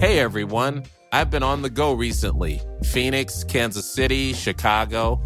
Hey 0.00 0.18
everyone. 0.18 0.82
I've 1.12 1.30
been 1.30 1.42
on 1.44 1.62
the 1.62 1.70
go 1.70 1.92
recently 1.92 2.60
Phoenix, 2.82 3.44
Kansas 3.44 3.88
City, 3.94 4.32
Chicago. 4.32 5.20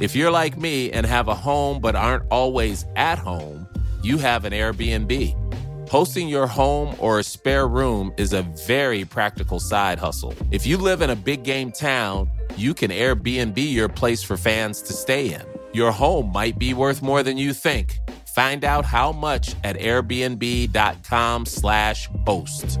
If 0.00 0.14
you're 0.14 0.30
like 0.30 0.58
me 0.58 0.90
and 0.90 1.06
have 1.06 1.28
a 1.28 1.34
home 1.34 1.80
but 1.80 1.94
aren't 1.96 2.24
always 2.30 2.84
at 2.96 3.18
home, 3.18 3.66
you 4.02 4.18
have 4.18 4.44
an 4.44 4.52
Airbnb. 4.52 5.88
Hosting 5.88 6.28
your 6.28 6.46
home 6.46 6.94
or 6.98 7.18
a 7.18 7.22
spare 7.24 7.66
room 7.66 8.12
is 8.18 8.32
a 8.32 8.42
very 8.66 9.04
practical 9.04 9.58
side 9.58 9.98
hustle. 9.98 10.34
If 10.50 10.66
you 10.66 10.76
live 10.76 11.00
in 11.00 11.10
a 11.10 11.16
big 11.16 11.42
game 11.44 11.72
town, 11.72 12.30
you 12.60 12.74
can 12.74 12.90
Airbnb 12.90 13.56
your 13.56 13.88
place 13.88 14.22
for 14.22 14.36
fans 14.36 14.82
to 14.82 14.92
stay 14.92 15.32
in. 15.32 15.40
Your 15.72 15.92
home 15.92 16.30
might 16.32 16.58
be 16.58 16.74
worth 16.74 17.00
more 17.02 17.22
than 17.22 17.38
you 17.38 17.54
think. 17.54 17.98
Find 18.34 18.64
out 18.64 18.84
how 18.84 19.12
much 19.12 19.54
at 19.64 19.78
airbnb.com/slash 19.78 22.08
host. 22.26 22.78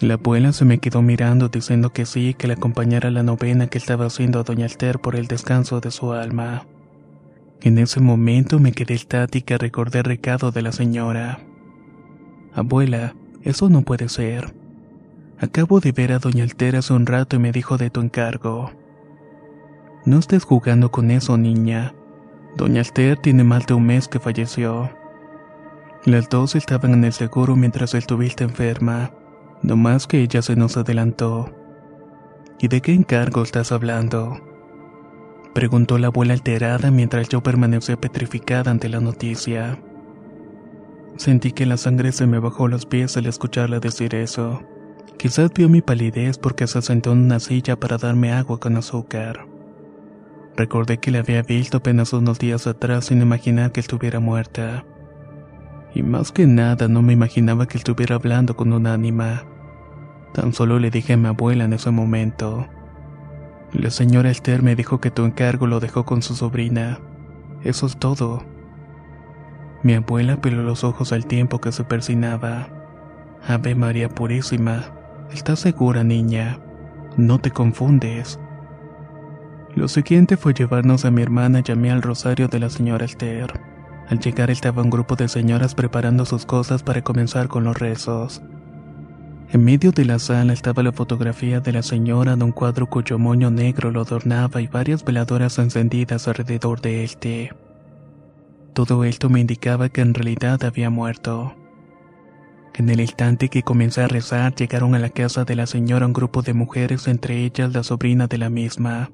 La 0.00 0.14
abuela 0.14 0.52
se 0.52 0.64
me 0.64 0.78
quedó 0.78 1.02
mirando 1.02 1.48
diciendo 1.48 1.92
que 1.92 2.06
sí, 2.06 2.34
que 2.34 2.46
le 2.46 2.54
acompañara 2.54 3.10
la 3.10 3.22
novena 3.22 3.66
que 3.66 3.76
estaba 3.76 4.06
haciendo 4.06 4.40
a 4.40 4.44
Doña 4.44 4.64
Alter 4.64 4.98
por 4.98 5.14
el 5.14 5.26
descanso 5.26 5.80
de 5.80 5.90
su 5.90 6.12
alma. 6.12 6.64
En 7.60 7.76
ese 7.78 8.00
momento 8.00 8.58
me 8.58 8.72
quedé 8.72 8.94
estática 8.94 9.58
recordé 9.58 9.98
el 9.98 10.04
recado 10.04 10.52
de 10.52 10.62
la 10.62 10.72
señora. 10.72 11.40
Abuela, 12.54 13.14
eso 13.42 13.68
no 13.68 13.82
puede 13.82 14.08
ser. 14.08 14.54
Acabo 15.42 15.80
de 15.80 15.92
ver 15.92 16.12
a 16.12 16.18
Doña 16.18 16.44
Alter 16.44 16.76
hace 16.76 16.92
un 16.92 17.06
rato 17.06 17.36
y 17.36 17.38
me 17.38 17.50
dijo 17.50 17.78
de 17.78 17.88
tu 17.88 18.02
encargo. 18.02 18.72
No 20.04 20.18
estés 20.18 20.44
jugando 20.44 20.90
con 20.90 21.10
eso, 21.10 21.38
niña. 21.38 21.94
Doña 22.58 22.82
Alter 22.82 23.16
tiene 23.16 23.42
más 23.42 23.66
de 23.66 23.72
un 23.72 23.86
mes 23.86 24.06
que 24.06 24.20
falleció. 24.20 24.90
Las 26.04 26.28
dos 26.28 26.56
estaban 26.56 26.92
en 26.92 27.04
el 27.04 27.14
seguro 27.14 27.56
mientras 27.56 27.94
estuviste 27.94 28.44
enferma. 28.44 29.12
No 29.62 29.76
más 29.76 30.06
que 30.06 30.20
ella 30.20 30.42
se 30.42 30.56
nos 30.56 30.76
adelantó. 30.76 31.50
¿Y 32.58 32.68
de 32.68 32.82
qué 32.82 32.92
encargo 32.92 33.42
estás 33.42 33.72
hablando? 33.72 34.38
Preguntó 35.54 35.96
la 35.96 36.08
abuela 36.08 36.34
alterada 36.34 36.90
mientras 36.90 37.30
yo 37.30 37.42
permanecía 37.42 37.96
petrificada 37.96 38.70
ante 38.70 38.90
la 38.90 39.00
noticia. 39.00 39.78
Sentí 41.16 41.52
que 41.52 41.64
la 41.64 41.78
sangre 41.78 42.12
se 42.12 42.26
me 42.26 42.40
bajó 42.40 42.68
los 42.68 42.84
pies 42.84 43.16
al 43.16 43.24
escucharla 43.24 43.80
decir 43.80 44.14
eso. 44.14 44.62
Quizás 45.16 45.52
vio 45.52 45.68
mi 45.68 45.82
palidez 45.82 46.38
porque 46.38 46.66
se 46.66 46.80
sentó 46.82 47.12
en 47.12 47.18
una 47.18 47.40
silla 47.40 47.78
para 47.78 47.98
darme 47.98 48.32
agua 48.32 48.58
con 48.58 48.76
azúcar. 48.76 49.46
Recordé 50.56 50.98
que 50.98 51.10
la 51.10 51.20
había 51.20 51.42
visto 51.42 51.78
apenas 51.78 52.12
unos 52.12 52.38
días 52.38 52.66
atrás 52.66 53.06
sin 53.06 53.22
imaginar 53.22 53.72
que 53.72 53.80
estuviera 53.80 54.20
muerta. 54.20 54.84
Y 55.94 56.02
más 56.02 56.32
que 56.32 56.46
nada 56.46 56.88
no 56.88 57.02
me 57.02 57.12
imaginaba 57.12 57.66
que 57.66 57.78
estuviera 57.78 58.16
hablando 58.16 58.56
con 58.56 58.72
un 58.72 58.86
ánima. 58.86 59.44
Tan 60.32 60.52
solo 60.52 60.78
le 60.78 60.90
dije 60.90 61.14
a 61.14 61.16
mi 61.16 61.28
abuela 61.28 61.64
en 61.64 61.72
ese 61.72 61.90
momento. 61.90 62.66
La 63.72 63.90
señora 63.90 64.30
Esther 64.30 64.62
me 64.62 64.76
dijo 64.76 65.00
que 65.00 65.10
tu 65.10 65.24
encargo 65.24 65.66
lo 65.66 65.80
dejó 65.80 66.04
con 66.04 66.22
su 66.22 66.34
sobrina. 66.34 66.98
Eso 67.62 67.86
es 67.86 67.96
todo. 67.96 68.42
Mi 69.82 69.94
abuela 69.94 70.40
peló 70.40 70.62
los 70.62 70.84
ojos 70.84 71.12
al 71.12 71.26
tiempo 71.26 71.60
que 71.60 71.72
se 71.72 71.84
persinaba. 71.84 72.79
Ave 73.46 73.74
María 73.74 74.08
Purísima, 74.08 74.84
¿estás 75.32 75.60
segura, 75.60 76.04
niña? 76.04 76.58
No 77.16 77.38
te 77.38 77.50
confundes. 77.50 78.38
Lo 79.74 79.88
siguiente 79.88 80.36
fue 80.36 80.52
llevarnos 80.52 81.04
a 81.04 81.10
mi 81.10 81.22
hermana 81.22 81.62
y 81.66 81.70
a 81.70 81.92
al 81.92 82.02
rosario 82.02 82.48
de 82.48 82.58
la 82.58 82.68
señora 82.68 83.06
Esther. 83.06 83.58
Al 84.08 84.18
llegar 84.18 84.50
estaba 84.50 84.82
un 84.82 84.90
grupo 84.90 85.16
de 85.16 85.28
señoras 85.28 85.74
preparando 85.74 86.26
sus 86.26 86.44
cosas 86.44 86.82
para 86.82 87.02
comenzar 87.02 87.48
con 87.48 87.64
los 87.64 87.78
rezos. 87.78 88.42
En 89.52 89.64
medio 89.64 89.90
de 89.90 90.04
la 90.04 90.18
sala 90.18 90.52
estaba 90.52 90.82
la 90.82 90.92
fotografía 90.92 91.60
de 91.60 91.72
la 91.72 91.82
señora 91.82 92.36
de 92.36 92.44
un 92.44 92.52
cuadro 92.52 92.86
cuyo 92.88 93.18
moño 93.18 93.50
negro 93.50 93.90
lo 93.90 94.02
adornaba 94.02 94.60
y 94.60 94.66
varias 94.66 95.04
veladoras 95.04 95.58
encendidas 95.58 96.28
alrededor 96.28 96.80
de 96.80 97.04
este. 97.04 97.52
Todo 98.74 99.02
esto 99.04 99.28
me 99.28 99.40
indicaba 99.40 99.88
que 99.88 100.02
en 100.02 100.14
realidad 100.14 100.62
había 100.62 100.90
muerto. 100.90 101.54
En 102.74 102.88
el 102.88 103.00
instante 103.00 103.48
que 103.48 103.62
comencé 103.62 104.02
a 104.02 104.08
rezar 104.08 104.54
llegaron 104.54 104.94
a 104.94 104.98
la 104.98 105.10
casa 105.10 105.44
de 105.44 105.56
la 105.56 105.66
señora 105.66 106.06
un 106.06 106.12
grupo 106.12 106.42
de 106.42 106.54
mujeres, 106.54 107.08
entre 107.08 107.44
ellas 107.44 107.72
la 107.74 107.82
sobrina 107.82 108.26
de 108.26 108.38
la 108.38 108.48
misma. 108.48 109.10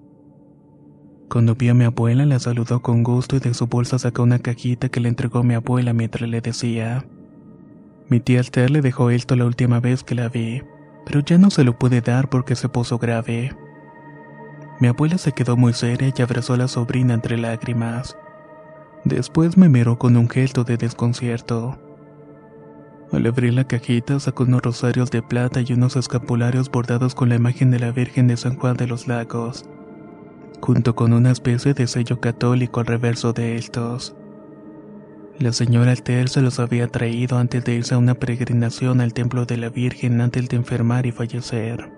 Cuando 1.29 1.55
vio 1.55 1.73
a 1.73 1.75
mi 1.75 1.85
abuela 1.85 2.25
la 2.27 2.39
saludó 2.39 2.81
con 2.83 3.03
gusto 3.03 3.37
y 3.37 3.41
de 3.41 3.55
su 3.55 3.67
bolsa 3.67 3.99
sacó 3.99 4.23
una 4.23 4.39
cajita 4.39 4.89
que 4.89 5.01
le 5.01 5.09
entregó 5.09 5.43
mi 5.43 5.55
abuela 5.55 5.93
mientras 5.93 6.29
le 6.29 6.41
decía. 6.41 7.05
Mi 8.09 8.21
tía 8.21 8.41
Esther 8.41 8.71
le 8.71 8.83
dejó 8.83 9.11
esto 9.11 9.35
la 9.35 9.47
última 9.47 9.81
vez 9.81 10.05
que 10.05 10.15
la 10.15 10.29
vi, 10.29 10.63
pero 11.05 11.21
ya 11.21 11.39
no 11.39 11.51
se 11.51 11.65
lo 11.65 11.77
pude 11.79 12.01
dar 12.01 12.29
porque 12.29 12.55
se 12.55 12.69
puso 12.69 12.99
grave. 12.99 13.57
Mi 14.79 14.89
abuela 14.89 15.19
se 15.19 15.33
quedó 15.33 15.57
muy 15.57 15.73
seria 15.73 16.13
y 16.17 16.23
abrazó 16.23 16.55
a 16.55 16.59
la 16.59 16.69
sobrina 16.69 17.15
entre 17.15 17.39
lágrimas. 17.39 18.17
Después 19.05 19.57
me 19.57 19.69
miró 19.69 19.99
con 19.99 20.17
un 20.17 20.29
gesto 20.29 20.63
de 20.63 20.77
desconcierto. 20.77 21.79
Al 23.13 23.25
abrir 23.27 23.55
la 23.55 23.65
cajita 23.65 24.19
sacó 24.19 24.43
unos 24.43 24.63
rosarios 24.63 25.11
de 25.11 25.23
plata 25.23 25.61
y 25.61 25.73
unos 25.73 25.97
escapularios 25.97 26.71
bordados 26.71 27.15
con 27.15 27.29
la 27.29 27.37
imagen 27.37 27.71
de 27.71 27.79
la 27.79 27.93
Virgen 27.93 28.27
de 28.27 28.37
San 28.37 28.57
Juan 28.57 28.77
de 28.77 28.89
los 28.89 29.07
Lagos, 29.07 29.65
junto 30.61 30.97
con 30.97 31.13
una 31.13 31.31
especie 31.31 31.73
de 31.73 31.87
sello 31.87 32.21
católico 32.21 32.81
al 32.81 32.87
reverso 32.87 33.33
de 33.33 33.57
estos. 33.57 34.17
La 35.39 35.53
señora 35.53 35.93
Alter 35.93 36.29
se 36.29 36.41
los 36.41 36.59
había 36.59 36.89
traído 36.89 37.39
antes 37.39 37.65
de 37.65 37.75
irse 37.75 37.95
a 37.95 37.99
una 37.99 38.15
peregrinación 38.15 39.01
al 39.01 39.13
templo 39.13 39.45
de 39.45 39.59
la 39.59 39.69
Virgen 39.69 40.21
antes 40.21 40.49
de 40.49 40.57
enfermar 40.57 41.07
y 41.07 41.13
fallecer. 41.13 41.91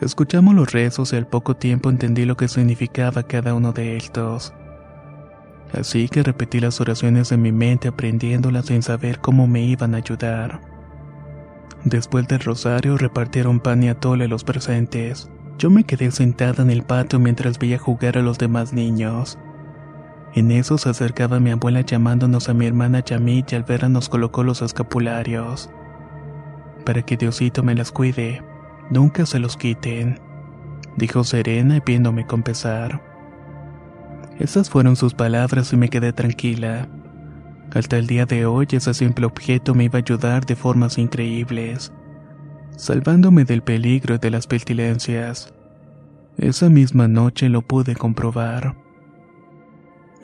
Escuchamos 0.00 0.54
los 0.54 0.72
rezos 0.72 1.12
y 1.12 1.16
al 1.16 1.26
poco 1.26 1.56
tiempo 1.56 1.90
entendí 1.90 2.24
lo 2.24 2.36
que 2.36 2.48
significaba 2.48 3.24
cada 3.24 3.54
uno 3.54 3.72
de 3.72 3.96
estos. 3.96 4.54
Así 5.72 6.08
que 6.08 6.22
repetí 6.22 6.60
las 6.60 6.80
oraciones 6.80 7.32
en 7.32 7.42
mi 7.42 7.52
mente 7.52 7.88
aprendiéndolas 7.88 8.66
sin 8.66 8.82
saber 8.82 9.20
cómo 9.20 9.46
me 9.46 9.62
iban 9.62 9.94
a 9.94 9.98
ayudar. 9.98 10.60
Después 11.84 12.28
del 12.28 12.40
rosario 12.40 12.96
repartieron 12.96 13.58
pan 13.58 13.82
y 13.82 13.88
atole 13.88 14.28
los 14.28 14.44
presentes. 14.44 15.30
Yo 15.58 15.70
me 15.70 15.84
quedé 15.84 16.10
sentada 16.10 16.62
en 16.62 16.70
el 16.70 16.82
patio 16.82 17.18
mientras 17.18 17.58
veía 17.58 17.78
jugar 17.78 18.18
a 18.18 18.22
los 18.22 18.38
demás 18.38 18.72
niños. 18.72 19.38
En 20.34 20.50
eso 20.50 20.78
se 20.78 20.88
acercaba 20.88 21.40
mi 21.40 21.50
abuela 21.50 21.80
llamándonos 21.82 22.48
a 22.48 22.54
mi 22.54 22.66
hermana 22.66 23.04
Yamit 23.04 23.52
y 23.52 23.56
al 23.56 23.64
verla 23.64 23.88
nos 23.88 24.08
colocó 24.08 24.44
los 24.44 24.62
escapularios. 24.62 25.70
Para 26.86 27.02
que 27.02 27.16
Diosito 27.16 27.62
me 27.62 27.74
las 27.74 27.92
cuide, 27.92 28.42
nunca 28.90 29.26
se 29.26 29.38
los 29.38 29.56
quiten, 29.56 30.20
dijo 30.96 31.22
serena 31.24 31.82
viéndome 31.84 32.26
con 32.26 32.42
pesar. 32.42 33.11
Esas 34.38 34.70
fueron 34.70 34.96
sus 34.96 35.14
palabras 35.14 35.72
y 35.72 35.76
me 35.76 35.88
quedé 35.88 36.12
tranquila. 36.12 36.88
Hasta 37.74 37.98
el 37.98 38.06
día 38.06 38.26
de 38.26 38.46
hoy 38.46 38.66
ese 38.70 38.92
simple 38.94 39.26
objeto 39.26 39.74
me 39.74 39.84
iba 39.84 39.98
a 39.98 40.02
ayudar 40.02 40.44
de 40.44 40.56
formas 40.56 40.98
increíbles, 40.98 41.92
salvándome 42.76 43.44
del 43.44 43.62
peligro 43.62 44.14
y 44.14 44.18
de 44.18 44.30
las 44.30 44.46
pestilencias. 44.46 45.54
Esa 46.38 46.68
misma 46.68 47.08
noche 47.08 47.48
lo 47.48 47.62
pude 47.62 47.94
comprobar. 47.94 48.76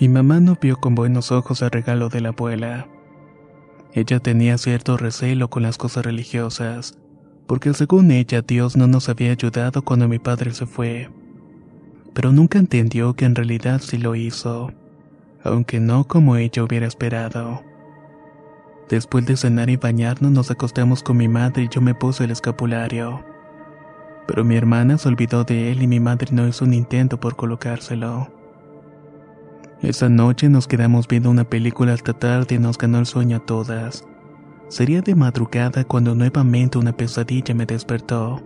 Mi 0.00 0.08
mamá 0.08 0.40
no 0.40 0.56
vio 0.60 0.76
con 0.76 0.94
buenos 0.94 1.32
ojos 1.32 1.62
el 1.62 1.70
regalo 1.70 2.08
de 2.08 2.20
la 2.20 2.30
abuela. 2.30 2.86
Ella 3.92 4.20
tenía 4.20 4.58
cierto 4.58 4.96
recelo 4.96 5.48
con 5.48 5.62
las 5.62 5.76
cosas 5.76 6.04
religiosas, 6.04 6.98
porque 7.46 7.72
según 7.74 8.10
ella 8.10 8.42
Dios 8.42 8.76
no 8.76 8.86
nos 8.86 9.08
había 9.08 9.32
ayudado 9.32 9.82
cuando 9.82 10.06
mi 10.06 10.18
padre 10.18 10.52
se 10.52 10.66
fue. 10.66 11.10
Pero 12.14 12.32
nunca 12.32 12.58
entendió 12.58 13.14
que 13.14 13.24
en 13.24 13.34
realidad 13.34 13.80
sí 13.80 13.98
lo 13.98 14.14
hizo. 14.14 14.72
aunque 15.44 15.80
no 15.80 16.04
como 16.04 16.36
ella 16.36 16.64
hubiera 16.64 16.86
esperado. 16.86 17.62
Después 18.88 19.26
de 19.26 19.36
cenar 19.36 19.70
y 19.70 19.76
bañarnos 19.76 20.30
nos 20.32 20.50
acostamos 20.50 21.02
con 21.02 21.16
mi 21.16 21.28
madre 21.28 21.64
y 21.64 21.68
yo 21.68 21.80
me 21.80 21.94
puse 21.94 22.24
el 22.24 22.30
escapulario. 22.30 23.24
Pero 24.26 24.44
mi 24.44 24.56
hermana 24.56 24.98
se 24.98 25.08
olvidó 25.08 25.44
de 25.44 25.70
él 25.72 25.82
y 25.82 25.86
mi 25.86 26.00
madre 26.00 26.28
no 26.32 26.46
hizo 26.46 26.64
un 26.64 26.74
intento 26.74 27.18
por 27.20 27.36
colocárselo. 27.36 28.28
Esa 29.80 30.08
noche 30.08 30.48
nos 30.48 30.66
quedamos 30.66 31.06
viendo 31.06 31.30
una 31.30 31.44
película 31.44 31.92
hasta 31.92 32.12
tarde 32.12 32.56
y 32.56 32.58
nos 32.58 32.76
ganó 32.76 32.98
el 32.98 33.06
sueño 33.06 33.36
a 33.36 33.46
todas. 33.46 34.04
Sería 34.68 35.00
de 35.02 35.14
madrugada 35.14 35.84
cuando 35.84 36.14
nuevamente 36.14 36.78
una 36.78 36.92
pesadilla 36.92 37.54
me 37.54 37.64
despertó. 37.64 38.42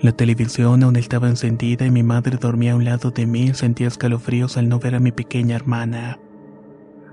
La 0.00 0.12
televisión 0.12 0.82
aún 0.82 0.96
estaba 0.96 1.28
encendida 1.28 1.86
y 1.86 1.90
mi 1.90 2.02
madre 2.02 2.36
dormía 2.36 2.72
a 2.72 2.76
un 2.76 2.84
lado 2.84 3.10
de 3.10 3.26
mí 3.26 3.44
y 3.44 3.54
sentía 3.54 3.88
escalofríos 3.88 4.58
al 4.58 4.68
no 4.68 4.78
ver 4.78 4.94
a 4.94 5.00
mi 5.00 5.10
pequeña 5.10 5.56
hermana. 5.56 6.18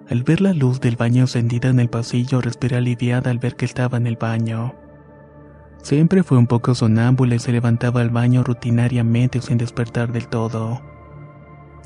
Al 0.10 0.24
ver 0.24 0.42
la 0.42 0.54
luz 0.54 0.82
del 0.82 0.98
baño 0.98 1.22
encendida 1.22 1.70
en 1.70 1.80
el 1.80 1.90
pasillo, 1.90 2.42
respiré 2.42 2.76
aliviada 2.76 3.32
al 3.32 3.40
ver 3.40 3.56
que 3.56 3.66
estaba 3.66 3.98
en 3.98 4.06
el 4.06 4.18
baño. 4.18 4.76
Siempre 5.82 6.24
fue 6.24 6.38
un 6.38 6.48
poco 6.48 6.76
sonámbula 6.76 7.36
y 7.36 7.40
se 7.40 7.54
levantaba 7.54 8.02
al 8.02 8.10
baño 8.10 8.44
rutinariamente 8.44 9.42
sin 9.42 9.58
despertar 9.58 10.12
del 10.12 10.28
todo. 10.28 10.82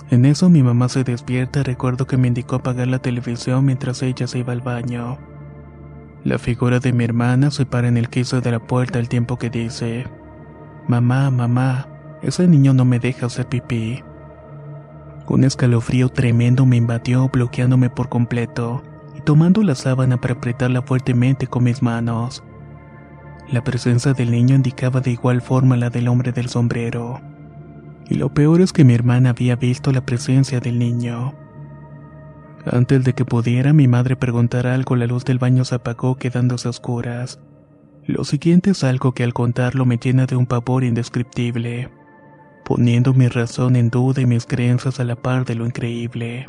En 0.09 0.25
eso 0.25 0.49
mi 0.49 0.63
mamá 0.63 0.89
se 0.89 1.03
despierta 1.03 1.59
y 1.59 1.63
recuerdo 1.63 2.07
que 2.07 2.17
me 2.17 2.27
indicó 2.27 2.55
apagar 2.55 2.87
la 2.87 2.99
televisión 2.99 3.65
mientras 3.65 4.01
ella 4.01 4.25
se 4.25 4.39
iba 4.39 4.53
al 4.53 4.61
baño. 4.61 5.19
La 6.23 6.39
figura 6.39 6.79
de 6.79 6.91
mi 6.91 7.03
hermana 7.03 7.51
se 7.51 7.65
para 7.65 7.87
en 7.87 7.97
el 7.97 8.09
quiso 8.09 8.41
de 8.41 8.51
la 8.51 8.59
puerta 8.59 8.99
al 8.99 9.09
tiempo 9.09 9.37
que 9.37 9.49
dice, 9.49 10.05
Mamá, 10.87 11.29
mamá, 11.31 11.85
ese 12.21 12.47
niño 12.47 12.73
no 12.73 12.85
me 12.85 12.99
deja 12.99 13.25
hacer 13.25 13.47
pipí. 13.47 14.03
Un 15.27 15.43
escalofrío 15.43 16.07
tremendo 16.07 16.65
me 16.65 16.77
invadió 16.77 17.27
bloqueándome 17.27 17.89
por 17.89 18.07
completo 18.07 18.81
y 19.13 19.19
tomando 19.19 19.61
la 19.63 19.75
sábana 19.75 20.15
para 20.21 20.35
apretarla 20.35 20.81
fuertemente 20.81 21.47
con 21.47 21.65
mis 21.65 21.81
manos. 21.83 22.41
La 23.51 23.65
presencia 23.65 24.13
del 24.13 24.31
niño 24.31 24.55
indicaba 24.55 25.01
de 25.01 25.11
igual 25.11 25.41
forma 25.41 25.75
la 25.75 25.89
del 25.89 26.07
hombre 26.07 26.31
del 26.31 26.47
sombrero. 26.47 27.19
Y 28.09 28.15
lo 28.15 28.33
peor 28.33 28.61
es 28.61 28.71
que 28.71 28.85
mi 28.85 28.93
hermana 28.93 29.31
había 29.31 29.57
visto 29.57 29.91
la 29.91 30.05
presencia 30.05 30.61
del 30.61 30.79
niño. 30.79 31.33
Antes 32.65 33.03
de 33.03 33.11
que 33.13 33.25
pudiera 33.25 33.73
mi 33.73 33.89
madre 33.89 34.15
preguntar 34.15 34.67
algo, 34.67 34.95
la 34.95 35.07
luz 35.07 35.25
del 35.25 35.39
baño 35.39 35.65
se 35.65 35.75
apagó 35.75 36.15
quedándose 36.15 36.69
a 36.69 36.71
oscuras. 36.71 37.41
Lo 38.07 38.23
siguiente 38.23 38.69
es 38.69 38.85
algo 38.85 39.11
que 39.11 39.25
al 39.25 39.33
contarlo 39.33 39.85
me 39.85 39.97
llena 39.97 40.25
de 40.25 40.37
un 40.37 40.45
pavor 40.45 40.85
indescriptible, 40.85 41.89
poniendo 42.63 43.13
mi 43.13 43.27
razón 43.27 43.75
en 43.75 43.89
duda 43.89 44.21
y 44.21 44.25
mis 44.25 44.45
creencias 44.45 45.01
a 45.01 45.03
la 45.03 45.17
par 45.17 45.43
de 45.43 45.55
lo 45.55 45.65
increíble. 45.65 46.45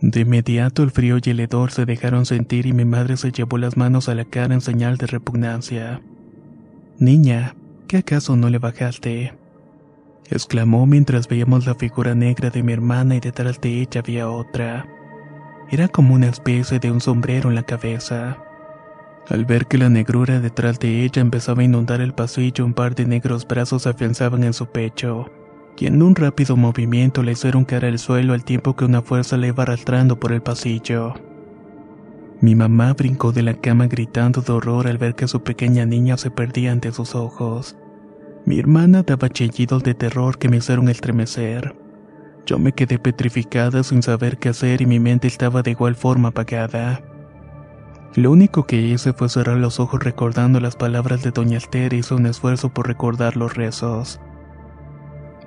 De 0.00 0.20
inmediato 0.20 0.82
el 0.82 0.90
frío 0.90 1.18
y 1.22 1.30
el 1.30 1.40
hedor 1.40 1.70
se 1.70 1.84
dejaron 1.84 2.24
sentir 2.24 2.64
y 2.64 2.72
mi 2.72 2.86
madre 2.86 3.18
se 3.18 3.30
llevó 3.30 3.58
las 3.58 3.76
manos 3.76 4.08
a 4.08 4.14
la 4.14 4.24
cara 4.24 4.54
en 4.54 4.62
señal 4.62 4.96
de 4.96 5.06
repugnancia. 5.06 6.00
Niña, 6.98 7.54
¿qué 7.86 7.98
acaso 7.98 8.34
no 8.34 8.48
le 8.48 8.58
bajaste? 8.58 9.34
exclamó 10.30 10.86
mientras 10.86 11.28
veíamos 11.28 11.66
la 11.66 11.74
figura 11.74 12.14
negra 12.14 12.48
de 12.48 12.62
mi 12.62 12.72
hermana 12.72 13.16
y 13.16 13.20
detrás 13.20 13.60
de 13.60 13.82
ella 13.82 14.00
había 14.00 14.30
otra. 14.30 14.88
Era 15.70 15.88
como 15.88 16.14
una 16.14 16.28
especie 16.28 16.78
de 16.78 16.90
un 16.90 17.02
sombrero 17.02 17.50
en 17.50 17.54
la 17.54 17.64
cabeza. 17.64 18.38
Al 19.28 19.44
ver 19.44 19.66
que 19.66 19.78
la 19.78 19.88
negrura 19.88 20.40
detrás 20.40 20.80
de 20.80 21.04
ella 21.04 21.22
empezaba 21.22 21.62
a 21.62 21.64
inundar 21.64 22.00
el 22.00 22.12
pasillo, 22.12 22.64
un 22.64 22.74
par 22.74 22.94
de 22.94 23.06
negros 23.06 23.46
brazos 23.46 23.86
afianzaban 23.86 24.42
en 24.42 24.52
su 24.52 24.66
pecho, 24.66 25.30
y 25.78 25.86
en 25.86 26.02
un 26.02 26.14
rápido 26.16 26.56
movimiento 26.56 27.22
le 27.22 27.32
hicieron 27.32 27.64
caer 27.64 27.84
al 27.84 27.98
suelo 27.98 28.34
al 28.34 28.44
tiempo 28.44 28.74
que 28.74 28.84
una 28.84 29.00
fuerza 29.02 29.36
le 29.36 29.48
iba 29.48 29.62
arrastrando 29.62 30.18
por 30.18 30.32
el 30.32 30.42
pasillo. 30.42 31.14
Mi 32.40 32.56
mamá 32.56 32.92
brincó 32.94 33.30
de 33.30 33.42
la 33.42 33.54
cama 33.54 33.86
gritando 33.86 34.40
de 34.40 34.52
horror 34.52 34.88
al 34.88 34.98
ver 34.98 35.14
que 35.14 35.28
su 35.28 35.44
pequeña 35.44 35.86
niña 35.86 36.16
se 36.16 36.32
perdía 36.32 36.72
ante 36.72 36.90
sus 36.90 37.14
ojos. 37.14 37.76
Mi 38.44 38.58
hermana 38.58 39.04
daba 39.04 39.28
chillidos 39.28 39.84
de 39.84 39.94
terror 39.94 40.36
que 40.36 40.48
me 40.48 40.56
hicieron 40.56 40.88
estremecer. 40.88 41.76
Yo 42.44 42.58
me 42.58 42.72
quedé 42.72 42.98
petrificada 42.98 43.84
sin 43.84 44.02
saber 44.02 44.38
qué 44.38 44.48
hacer 44.48 44.82
y 44.82 44.86
mi 44.86 44.98
mente 44.98 45.28
estaba 45.28 45.62
de 45.62 45.70
igual 45.70 45.94
forma 45.94 46.30
apagada. 46.30 47.04
Lo 48.14 48.30
único 48.30 48.64
que 48.64 48.76
hice 48.76 49.14
fue 49.14 49.30
cerrar 49.30 49.56
los 49.56 49.80
ojos 49.80 50.04
recordando 50.04 50.60
las 50.60 50.76
palabras 50.76 51.22
de 51.22 51.30
Doña 51.30 51.56
Esther 51.56 51.94
y 51.94 51.98
hice 51.98 52.12
un 52.14 52.26
esfuerzo 52.26 52.68
por 52.68 52.86
recordar 52.86 53.38
los 53.38 53.54
rezos. 53.54 54.20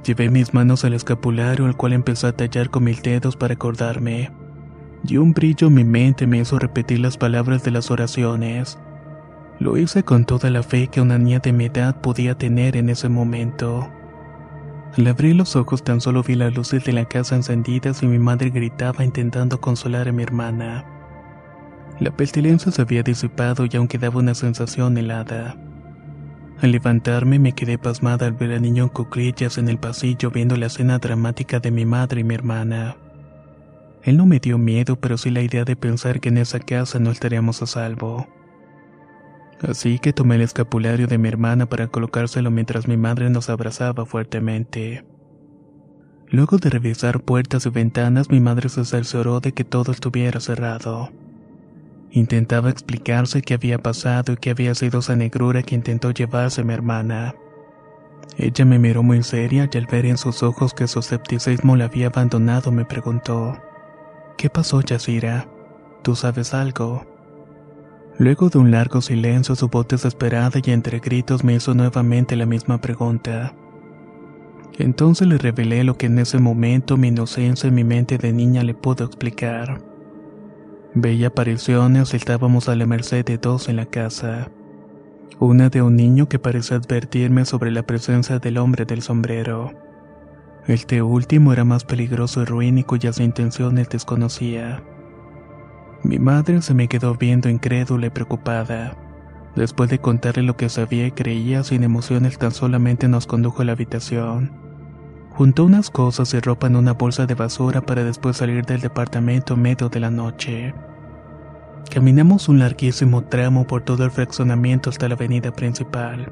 Llevé 0.03 0.31
mis 0.31 0.51
manos 0.55 0.83
al 0.83 0.93
escapulario, 0.93 1.65
al 1.65 1.77
cual 1.77 1.93
empecé 1.93 2.25
a 2.25 2.35
tallar 2.35 2.71
con 2.71 2.85
mis 2.85 3.03
dedos 3.03 3.35
para 3.35 3.53
acordarme. 3.53 4.31
Y 5.07 5.17
un 5.17 5.33
brillo 5.33 5.67
en 5.67 5.75
mi 5.75 5.83
mente 5.83 6.25
me 6.25 6.39
hizo 6.39 6.57
repetir 6.57 6.99
las 6.99 7.17
palabras 7.17 7.63
de 7.63 7.69
las 7.69 7.91
oraciones. 7.91 8.79
Lo 9.59 9.77
hice 9.77 10.01
con 10.01 10.25
toda 10.25 10.49
la 10.49 10.63
fe 10.63 10.87
que 10.87 11.01
una 11.01 11.19
niña 11.19 11.39
de 11.39 11.53
mi 11.53 11.65
edad 11.65 12.01
podía 12.01 12.35
tener 12.35 12.77
en 12.77 12.89
ese 12.89 13.09
momento. 13.09 13.87
Al 14.97 15.05
abrir 15.05 15.35
los 15.35 15.55
ojos 15.55 15.83
tan 15.83 16.01
solo 16.01 16.23
vi 16.23 16.33
las 16.33 16.55
luces 16.55 16.83
de 16.83 16.93
la 16.93 17.05
casa 17.05 17.35
encendidas 17.35 18.01
y 18.01 18.07
mi 18.07 18.17
madre 18.17 18.49
gritaba 18.49 19.03
intentando 19.03 19.61
consolar 19.61 20.07
a 20.07 20.11
mi 20.11 20.23
hermana. 20.23 20.94
La 21.99 22.11
pestilencia 22.11 22.71
se 22.71 22.81
había 22.81 23.03
disipado 23.03 23.65
y 23.65 23.77
aún 23.77 23.87
quedaba 23.87 24.19
una 24.19 24.35
sensación 24.35 24.97
helada. 24.97 25.55
Al 26.61 26.71
levantarme 26.71 27.39
me 27.39 27.53
quedé 27.53 27.77
pasmada 27.77 28.25
al 28.25 28.33
ver 28.33 28.51
al 28.51 28.61
niño 28.61 28.83
en 28.83 28.89
cuclillas 28.89 29.57
en 29.57 29.69
el 29.69 29.77
pasillo 29.77 30.29
viendo 30.29 30.57
la 30.57 30.65
escena 30.65 30.99
dramática 30.99 31.59
de 31.59 31.71
mi 31.71 31.85
madre 31.85 32.21
y 32.21 32.23
mi 32.23 32.35
hermana. 32.35 32.97
Él 34.03 34.17
no 34.17 34.25
me 34.25 34.39
dio 34.39 34.57
miedo, 34.57 34.97
pero 34.97 35.17
sí 35.17 35.31
la 35.31 35.41
idea 35.41 35.63
de 35.63 35.75
pensar 35.75 36.19
que 36.19 36.29
en 36.29 36.37
esa 36.37 36.59
casa 36.59 36.99
no 36.99 37.11
estaríamos 37.11 37.61
a 37.61 37.65
salvo. 37.65 38.27
Así 39.61 39.99
que 39.99 40.13
tomé 40.13 40.35
el 40.35 40.41
escapulario 40.41 41.07
de 41.07 41.17
mi 41.17 41.29
hermana 41.29 41.65
para 41.65 41.87
colocárselo 41.87 42.51
mientras 42.51 42.87
mi 42.87 42.97
madre 42.97 43.29
nos 43.29 43.49
abrazaba 43.49 44.05
fuertemente. 44.05 45.05
Luego 46.27 46.57
de 46.57 46.69
revisar 46.69 47.21
puertas 47.21 47.65
y 47.65 47.69
ventanas, 47.69 48.29
mi 48.29 48.41
madre 48.41 48.67
se 48.69 48.83
cercioró 48.83 49.39
de 49.39 49.53
que 49.53 49.63
todo 49.63 49.91
estuviera 49.91 50.39
cerrado. 50.39 51.09
Intentaba 52.15 52.69
explicarse 52.69 53.41
qué 53.41 53.55
había 53.55 53.77
pasado 53.77 54.31
y 54.31 54.37
que 54.37 54.51
había 54.51 54.73
sido 54.73 54.99
esa 54.99 55.17
negrura 55.17 55.63
que 55.63 55.75
intentó 55.75 56.11
llevarse 56.11 56.63
mi 56.63 56.73
hermana. 56.73 57.35
Ella 58.37 58.63
me 58.63 58.79
miró 58.79 59.03
muy 59.03 59.21
seria 59.21 59.69
y 59.69 59.77
al 59.77 59.85
ver 59.85 60.05
en 60.05 60.17
sus 60.17 60.41
ojos 60.41 60.73
que 60.73 60.87
su 60.87 60.99
escepticismo 60.99 61.75
la 61.75 61.85
había 61.85 62.07
abandonado 62.07 62.71
me 62.71 62.85
preguntó, 62.85 63.61
¿Qué 64.37 64.49
pasó, 64.49 64.79
Yasira? 64.79 65.49
¿Tú 66.03 66.15
sabes 66.15 66.53
algo? 66.53 67.05
Luego 68.17 68.47
de 68.47 68.59
un 68.59 68.71
largo 68.71 69.01
silencio, 69.01 69.53
su 69.53 69.67
voz 69.67 69.89
desesperada 69.89 70.61
y 70.63 70.71
entre 70.71 70.99
gritos 70.99 71.43
me 71.43 71.55
hizo 71.55 71.73
nuevamente 71.73 72.37
la 72.37 72.45
misma 72.45 72.79
pregunta. 72.79 73.53
Entonces 74.77 75.27
le 75.27 75.37
revelé 75.37 75.83
lo 75.83 75.97
que 75.97 76.05
en 76.05 76.19
ese 76.19 76.39
momento 76.39 76.95
mi 76.95 77.09
inocencia 77.09 77.67
y 77.67 77.73
mi 77.73 77.83
mente 77.83 78.17
de 78.17 78.31
niña 78.31 78.63
le 78.63 78.73
pudo 78.73 79.03
explicar. 79.03 79.81
Veía 80.97 81.27
apariciones 81.27 82.13
estábamos 82.13 82.69
a 82.69 82.75
la 82.77 82.85
merced 82.85 83.25
de 83.25 83.37
dos 83.37 83.67
en 83.67 83.75
la 83.75 83.85
casa. 83.85 84.49
Una 85.39 85.67
de 85.67 85.81
un 85.81 85.97
niño 85.97 86.29
que 86.29 86.39
parecía 86.39 86.77
advertirme 86.77 87.43
sobre 87.43 87.69
la 87.69 87.83
presencia 87.83 88.39
del 88.39 88.57
hombre 88.57 88.85
del 88.85 89.01
sombrero. 89.01 89.73
Este 90.67 91.01
último 91.01 91.51
era 91.51 91.65
más 91.65 91.83
peligroso 91.83 92.43
y 92.43 92.45
ruin 92.45 92.77
y 92.77 92.85
cuyas 92.85 93.19
intenciones 93.19 93.89
desconocía. 93.89 94.83
Mi 96.01 96.17
madre 96.17 96.61
se 96.61 96.73
me 96.73 96.87
quedó 96.87 97.13
viendo 97.15 97.49
incrédula 97.49 98.07
y 98.07 98.11
preocupada. 98.11 98.95
Después 99.53 99.89
de 99.89 99.99
contarle 99.99 100.43
lo 100.43 100.55
que 100.55 100.69
sabía 100.69 101.07
y 101.07 101.11
creía, 101.11 101.65
sin 101.65 101.83
emociones 101.83 102.37
tan 102.37 102.51
solamente 102.51 103.09
nos 103.09 103.27
condujo 103.27 103.63
a 103.63 103.65
la 103.65 103.73
habitación. 103.73 104.64
Juntó 105.35 105.65
unas 105.65 105.89
cosas 105.89 106.33
y 106.33 106.39
ropa 106.39 106.67
en 106.67 106.77
una 106.77 106.93
bolsa 106.93 107.25
de 107.25 107.35
basura 107.35 107.81
para 107.81 108.05
después 108.05 108.37
salir 108.37 108.65
del 108.65 108.79
departamento 108.79 109.57
medio 109.57 109.89
de 109.89 109.99
la 109.99 110.09
noche. 110.09 110.73
Caminamos 111.91 112.47
un 112.47 112.59
larguísimo 112.59 113.25
tramo 113.25 113.67
por 113.67 113.81
todo 113.81 114.05
el 114.05 114.11
fraccionamiento 114.11 114.89
hasta 114.89 115.09
la 115.09 115.15
avenida 115.15 115.51
principal. 115.51 116.31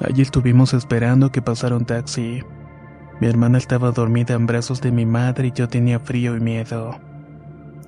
Allí 0.00 0.22
estuvimos 0.22 0.72
esperando 0.72 1.30
que 1.30 1.42
pasara 1.42 1.76
un 1.76 1.84
taxi. 1.84 2.42
Mi 3.20 3.26
hermana 3.26 3.58
estaba 3.58 3.90
dormida 3.90 4.32
en 4.32 4.46
brazos 4.46 4.80
de 4.80 4.92
mi 4.92 5.04
madre 5.04 5.48
y 5.48 5.52
yo 5.52 5.68
tenía 5.68 6.00
frío 6.00 6.34
y 6.38 6.40
miedo. 6.40 6.98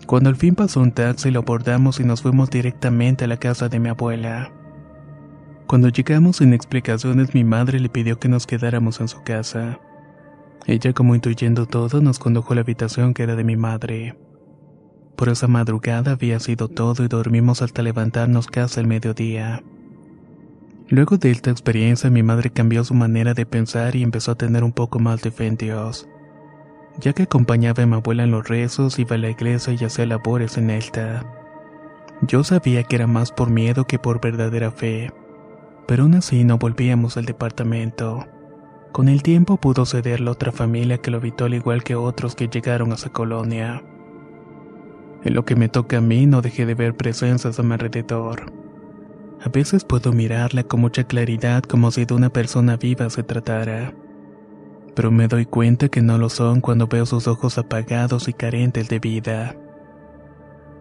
Cuando 0.06 0.28
al 0.28 0.36
fin 0.36 0.54
pasó 0.54 0.80
un 0.80 0.92
taxi 0.92 1.30
lo 1.30 1.40
abordamos 1.40 2.00
y 2.00 2.04
nos 2.04 2.20
fuimos 2.20 2.50
directamente 2.50 3.24
a 3.24 3.28
la 3.28 3.38
casa 3.38 3.70
de 3.70 3.80
mi 3.80 3.88
abuela. 3.88 4.52
Cuando 5.66 5.88
llegamos 5.88 6.36
sin 6.36 6.52
explicaciones 6.52 7.34
mi 7.34 7.44
madre 7.44 7.80
le 7.80 7.88
pidió 7.88 8.18
que 8.18 8.28
nos 8.28 8.46
quedáramos 8.46 9.00
en 9.00 9.08
su 9.08 9.22
casa. 9.22 9.78
Ella 10.66 10.92
como 10.92 11.14
intuyendo 11.14 11.66
todo 11.66 12.00
nos 12.00 12.18
condujo 12.18 12.52
a 12.52 12.56
la 12.56 12.62
habitación 12.62 13.14
que 13.14 13.24
era 13.24 13.34
de 13.34 13.44
mi 13.44 13.56
madre. 13.56 14.16
Por 15.16 15.28
esa 15.28 15.48
madrugada 15.48 16.12
había 16.12 16.38
sido 16.40 16.68
todo 16.68 17.04
y 17.04 17.08
dormimos 17.08 17.62
hasta 17.62 17.82
levantarnos 17.82 18.46
casi 18.46 18.80
al 18.80 18.86
mediodía. 18.86 19.62
Luego 20.88 21.16
de 21.16 21.30
esta 21.30 21.50
experiencia 21.50 22.10
mi 22.10 22.22
madre 22.22 22.50
cambió 22.50 22.84
su 22.84 22.94
manera 22.94 23.34
de 23.34 23.46
pensar 23.46 23.96
y 23.96 24.02
empezó 24.02 24.32
a 24.32 24.36
tener 24.36 24.62
un 24.62 24.72
poco 24.72 24.98
más 24.98 25.22
de 25.22 25.30
fe 25.30 25.46
en 25.46 25.56
Dios. 25.56 26.08
Ya 27.00 27.12
que 27.12 27.22
acompañaba 27.22 27.82
a 27.82 27.86
mi 27.86 27.94
abuela 27.94 28.24
en 28.24 28.30
los 28.30 28.46
rezos, 28.46 28.98
iba 28.98 29.16
a 29.16 29.18
la 29.18 29.30
iglesia 29.30 29.72
y 29.72 29.84
hacía 29.84 30.06
labores 30.06 30.58
en 30.58 30.70
esta. 30.70 31.24
Yo 32.20 32.44
sabía 32.44 32.84
que 32.84 32.96
era 32.96 33.06
más 33.06 33.32
por 33.32 33.50
miedo 33.50 33.86
que 33.86 33.98
por 33.98 34.20
verdadera 34.20 34.70
fe, 34.70 35.10
pero 35.88 36.04
aún 36.04 36.14
así 36.14 36.44
no 36.44 36.58
volvíamos 36.58 37.16
al 37.16 37.24
departamento. 37.24 38.26
Con 38.92 39.08
el 39.08 39.22
tiempo 39.22 39.56
pudo 39.56 39.86
ceder 39.86 40.20
la 40.20 40.32
otra 40.32 40.52
familia 40.52 40.98
que 40.98 41.10
lo 41.10 41.16
habitó 41.16 41.46
al 41.46 41.54
igual 41.54 41.82
que 41.82 41.96
otros 41.96 42.34
que 42.34 42.48
llegaron 42.48 42.92
a 42.92 42.96
esa 42.96 43.08
colonia. 43.08 43.82
En 45.24 45.34
lo 45.34 45.46
que 45.46 45.56
me 45.56 45.70
toca 45.70 45.96
a 45.96 46.00
mí 46.02 46.26
no 46.26 46.42
dejé 46.42 46.66
de 46.66 46.74
ver 46.74 46.94
presencias 46.94 47.58
a 47.58 47.62
mi 47.62 47.72
alrededor. 47.72 48.52
A 49.42 49.48
veces 49.48 49.84
puedo 49.84 50.12
mirarla 50.12 50.64
con 50.64 50.80
mucha 50.80 51.04
claridad 51.04 51.62
como 51.62 51.90
si 51.90 52.04
de 52.04 52.12
una 52.12 52.28
persona 52.28 52.76
viva 52.76 53.08
se 53.08 53.22
tratara. 53.22 53.94
Pero 54.94 55.10
me 55.10 55.26
doy 55.26 55.46
cuenta 55.46 55.88
que 55.88 56.02
no 56.02 56.18
lo 56.18 56.28
son 56.28 56.60
cuando 56.60 56.86
veo 56.86 57.06
sus 57.06 57.26
ojos 57.28 57.56
apagados 57.56 58.28
y 58.28 58.34
carentes 58.34 58.90
de 58.90 58.98
vida. 58.98 59.56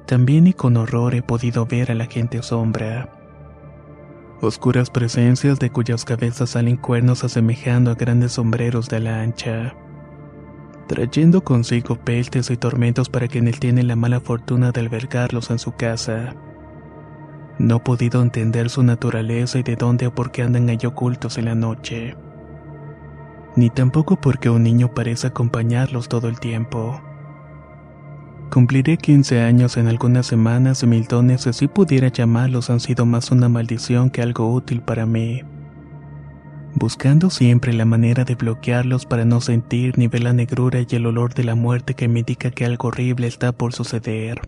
También 0.05 0.47
y 0.47 0.53
con 0.53 0.75
horror 0.75 1.15
he 1.15 1.21
podido 1.21 1.65
ver 1.65 1.91
a 1.91 1.95
la 1.95 2.07
gente 2.07 2.43
sombra. 2.43 3.20
Oscuras 4.43 4.89
presencias 4.89 5.59
de 5.59 5.69
cuyas 5.69 6.03
cabezas 6.03 6.49
salen 6.49 6.75
cuernos 6.75 7.23
asemejando 7.23 7.91
a 7.91 7.93
grandes 7.93 8.31
sombreros 8.31 8.89
de 8.89 8.99
la 8.99 9.21
ancha. 9.21 9.75
Trayendo 10.87 11.43
consigo 11.43 11.95
peltes 11.95 12.49
y 12.49 12.57
tormentos 12.57 13.07
para 13.07 13.27
quien 13.27 13.51
tiene 13.51 13.83
la 13.83 13.95
mala 13.95 14.19
fortuna 14.19 14.71
de 14.71 14.79
albergarlos 14.79 15.51
en 15.51 15.59
su 15.59 15.73
casa. 15.73 16.35
No 17.59 17.75
he 17.75 17.79
podido 17.81 18.23
entender 18.23 18.71
su 18.71 18.81
naturaleza 18.81 19.59
y 19.59 19.63
de 19.63 19.75
dónde 19.75 20.07
o 20.07 20.15
por 20.15 20.31
qué 20.31 20.41
andan 20.41 20.69
ahí 20.69 20.79
ocultos 20.87 21.37
en 21.37 21.45
la 21.45 21.53
noche. 21.53 22.15
Ni 23.55 23.69
tampoco 23.69 24.19
porque 24.19 24.49
un 24.49 24.63
niño 24.63 24.91
parece 24.91 25.27
acompañarlos 25.27 26.09
todo 26.09 26.27
el 26.27 26.39
tiempo. 26.39 26.99
Cumpliré 28.51 28.97
15 28.97 29.39
años 29.39 29.77
en 29.77 29.87
algunas 29.87 30.27
semanas 30.27 30.83
y 30.83 30.87
mil 30.87 31.05
dones, 31.05 31.47
si 31.53 31.69
pudiera 31.69 32.09
llamarlos, 32.09 32.69
han 32.69 32.81
sido 32.81 33.05
más 33.05 33.31
una 33.31 33.47
maldición 33.47 34.09
que 34.09 34.21
algo 34.21 34.53
útil 34.53 34.81
para 34.81 35.05
mí. 35.05 35.41
Buscando 36.75 37.29
siempre 37.29 37.71
la 37.71 37.85
manera 37.85 38.25
de 38.25 38.35
bloquearlos 38.35 39.05
para 39.05 39.23
no 39.23 39.39
sentir 39.39 39.97
ni 39.97 40.09
ver 40.09 40.23
la 40.23 40.33
negrura 40.33 40.81
y 40.81 40.95
el 40.95 41.05
olor 41.05 41.33
de 41.33 41.45
la 41.45 41.55
muerte 41.55 41.93
que 41.93 42.09
me 42.09 42.19
indica 42.19 42.51
que 42.51 42.65
algo 42.65 42.89
horrible 42.89 43.27
está 43.27 43.53
por 43.53 43.71
suceder. 43.71 44.41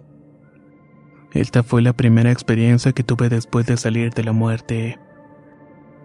Esta 1.31 1.63
fue 1.63 1.81
la 1.81 1.93
primera 1.93 2.29
experiencia 2.29 2.91
que 2.91 3.05
tuve 3.05 3.29
después 3.29 3.65
de 3.67 3.77
salir 3.77 4.13
de 4.13 4.25
la 4.25 4.33
muerte. 4.33 4.99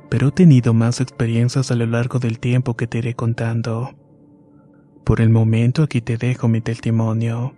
Pero 0.08 0.28
he 0.28 0.32
tenido 0.32 0.72
más 0.72 1.00
experiencias 1.00 1.72
a 1.72 1.74
lo 1.74 1.86
largo 1.86 2.20
del 2.20 2.38
tiempo 2.38 2.76
que 2.76 2.86
te 2.86 2.98
iré 2.98 3.14
contando. 3.14 3.90
Por 5.02 5.20
el 5.20 5.30
momento 5.30 5.82
aquí 5.82 6.00
te 6.00 6.16
dejo 6.16 6.46
mi 6.46 6.60
testimonio. 6.60 7.57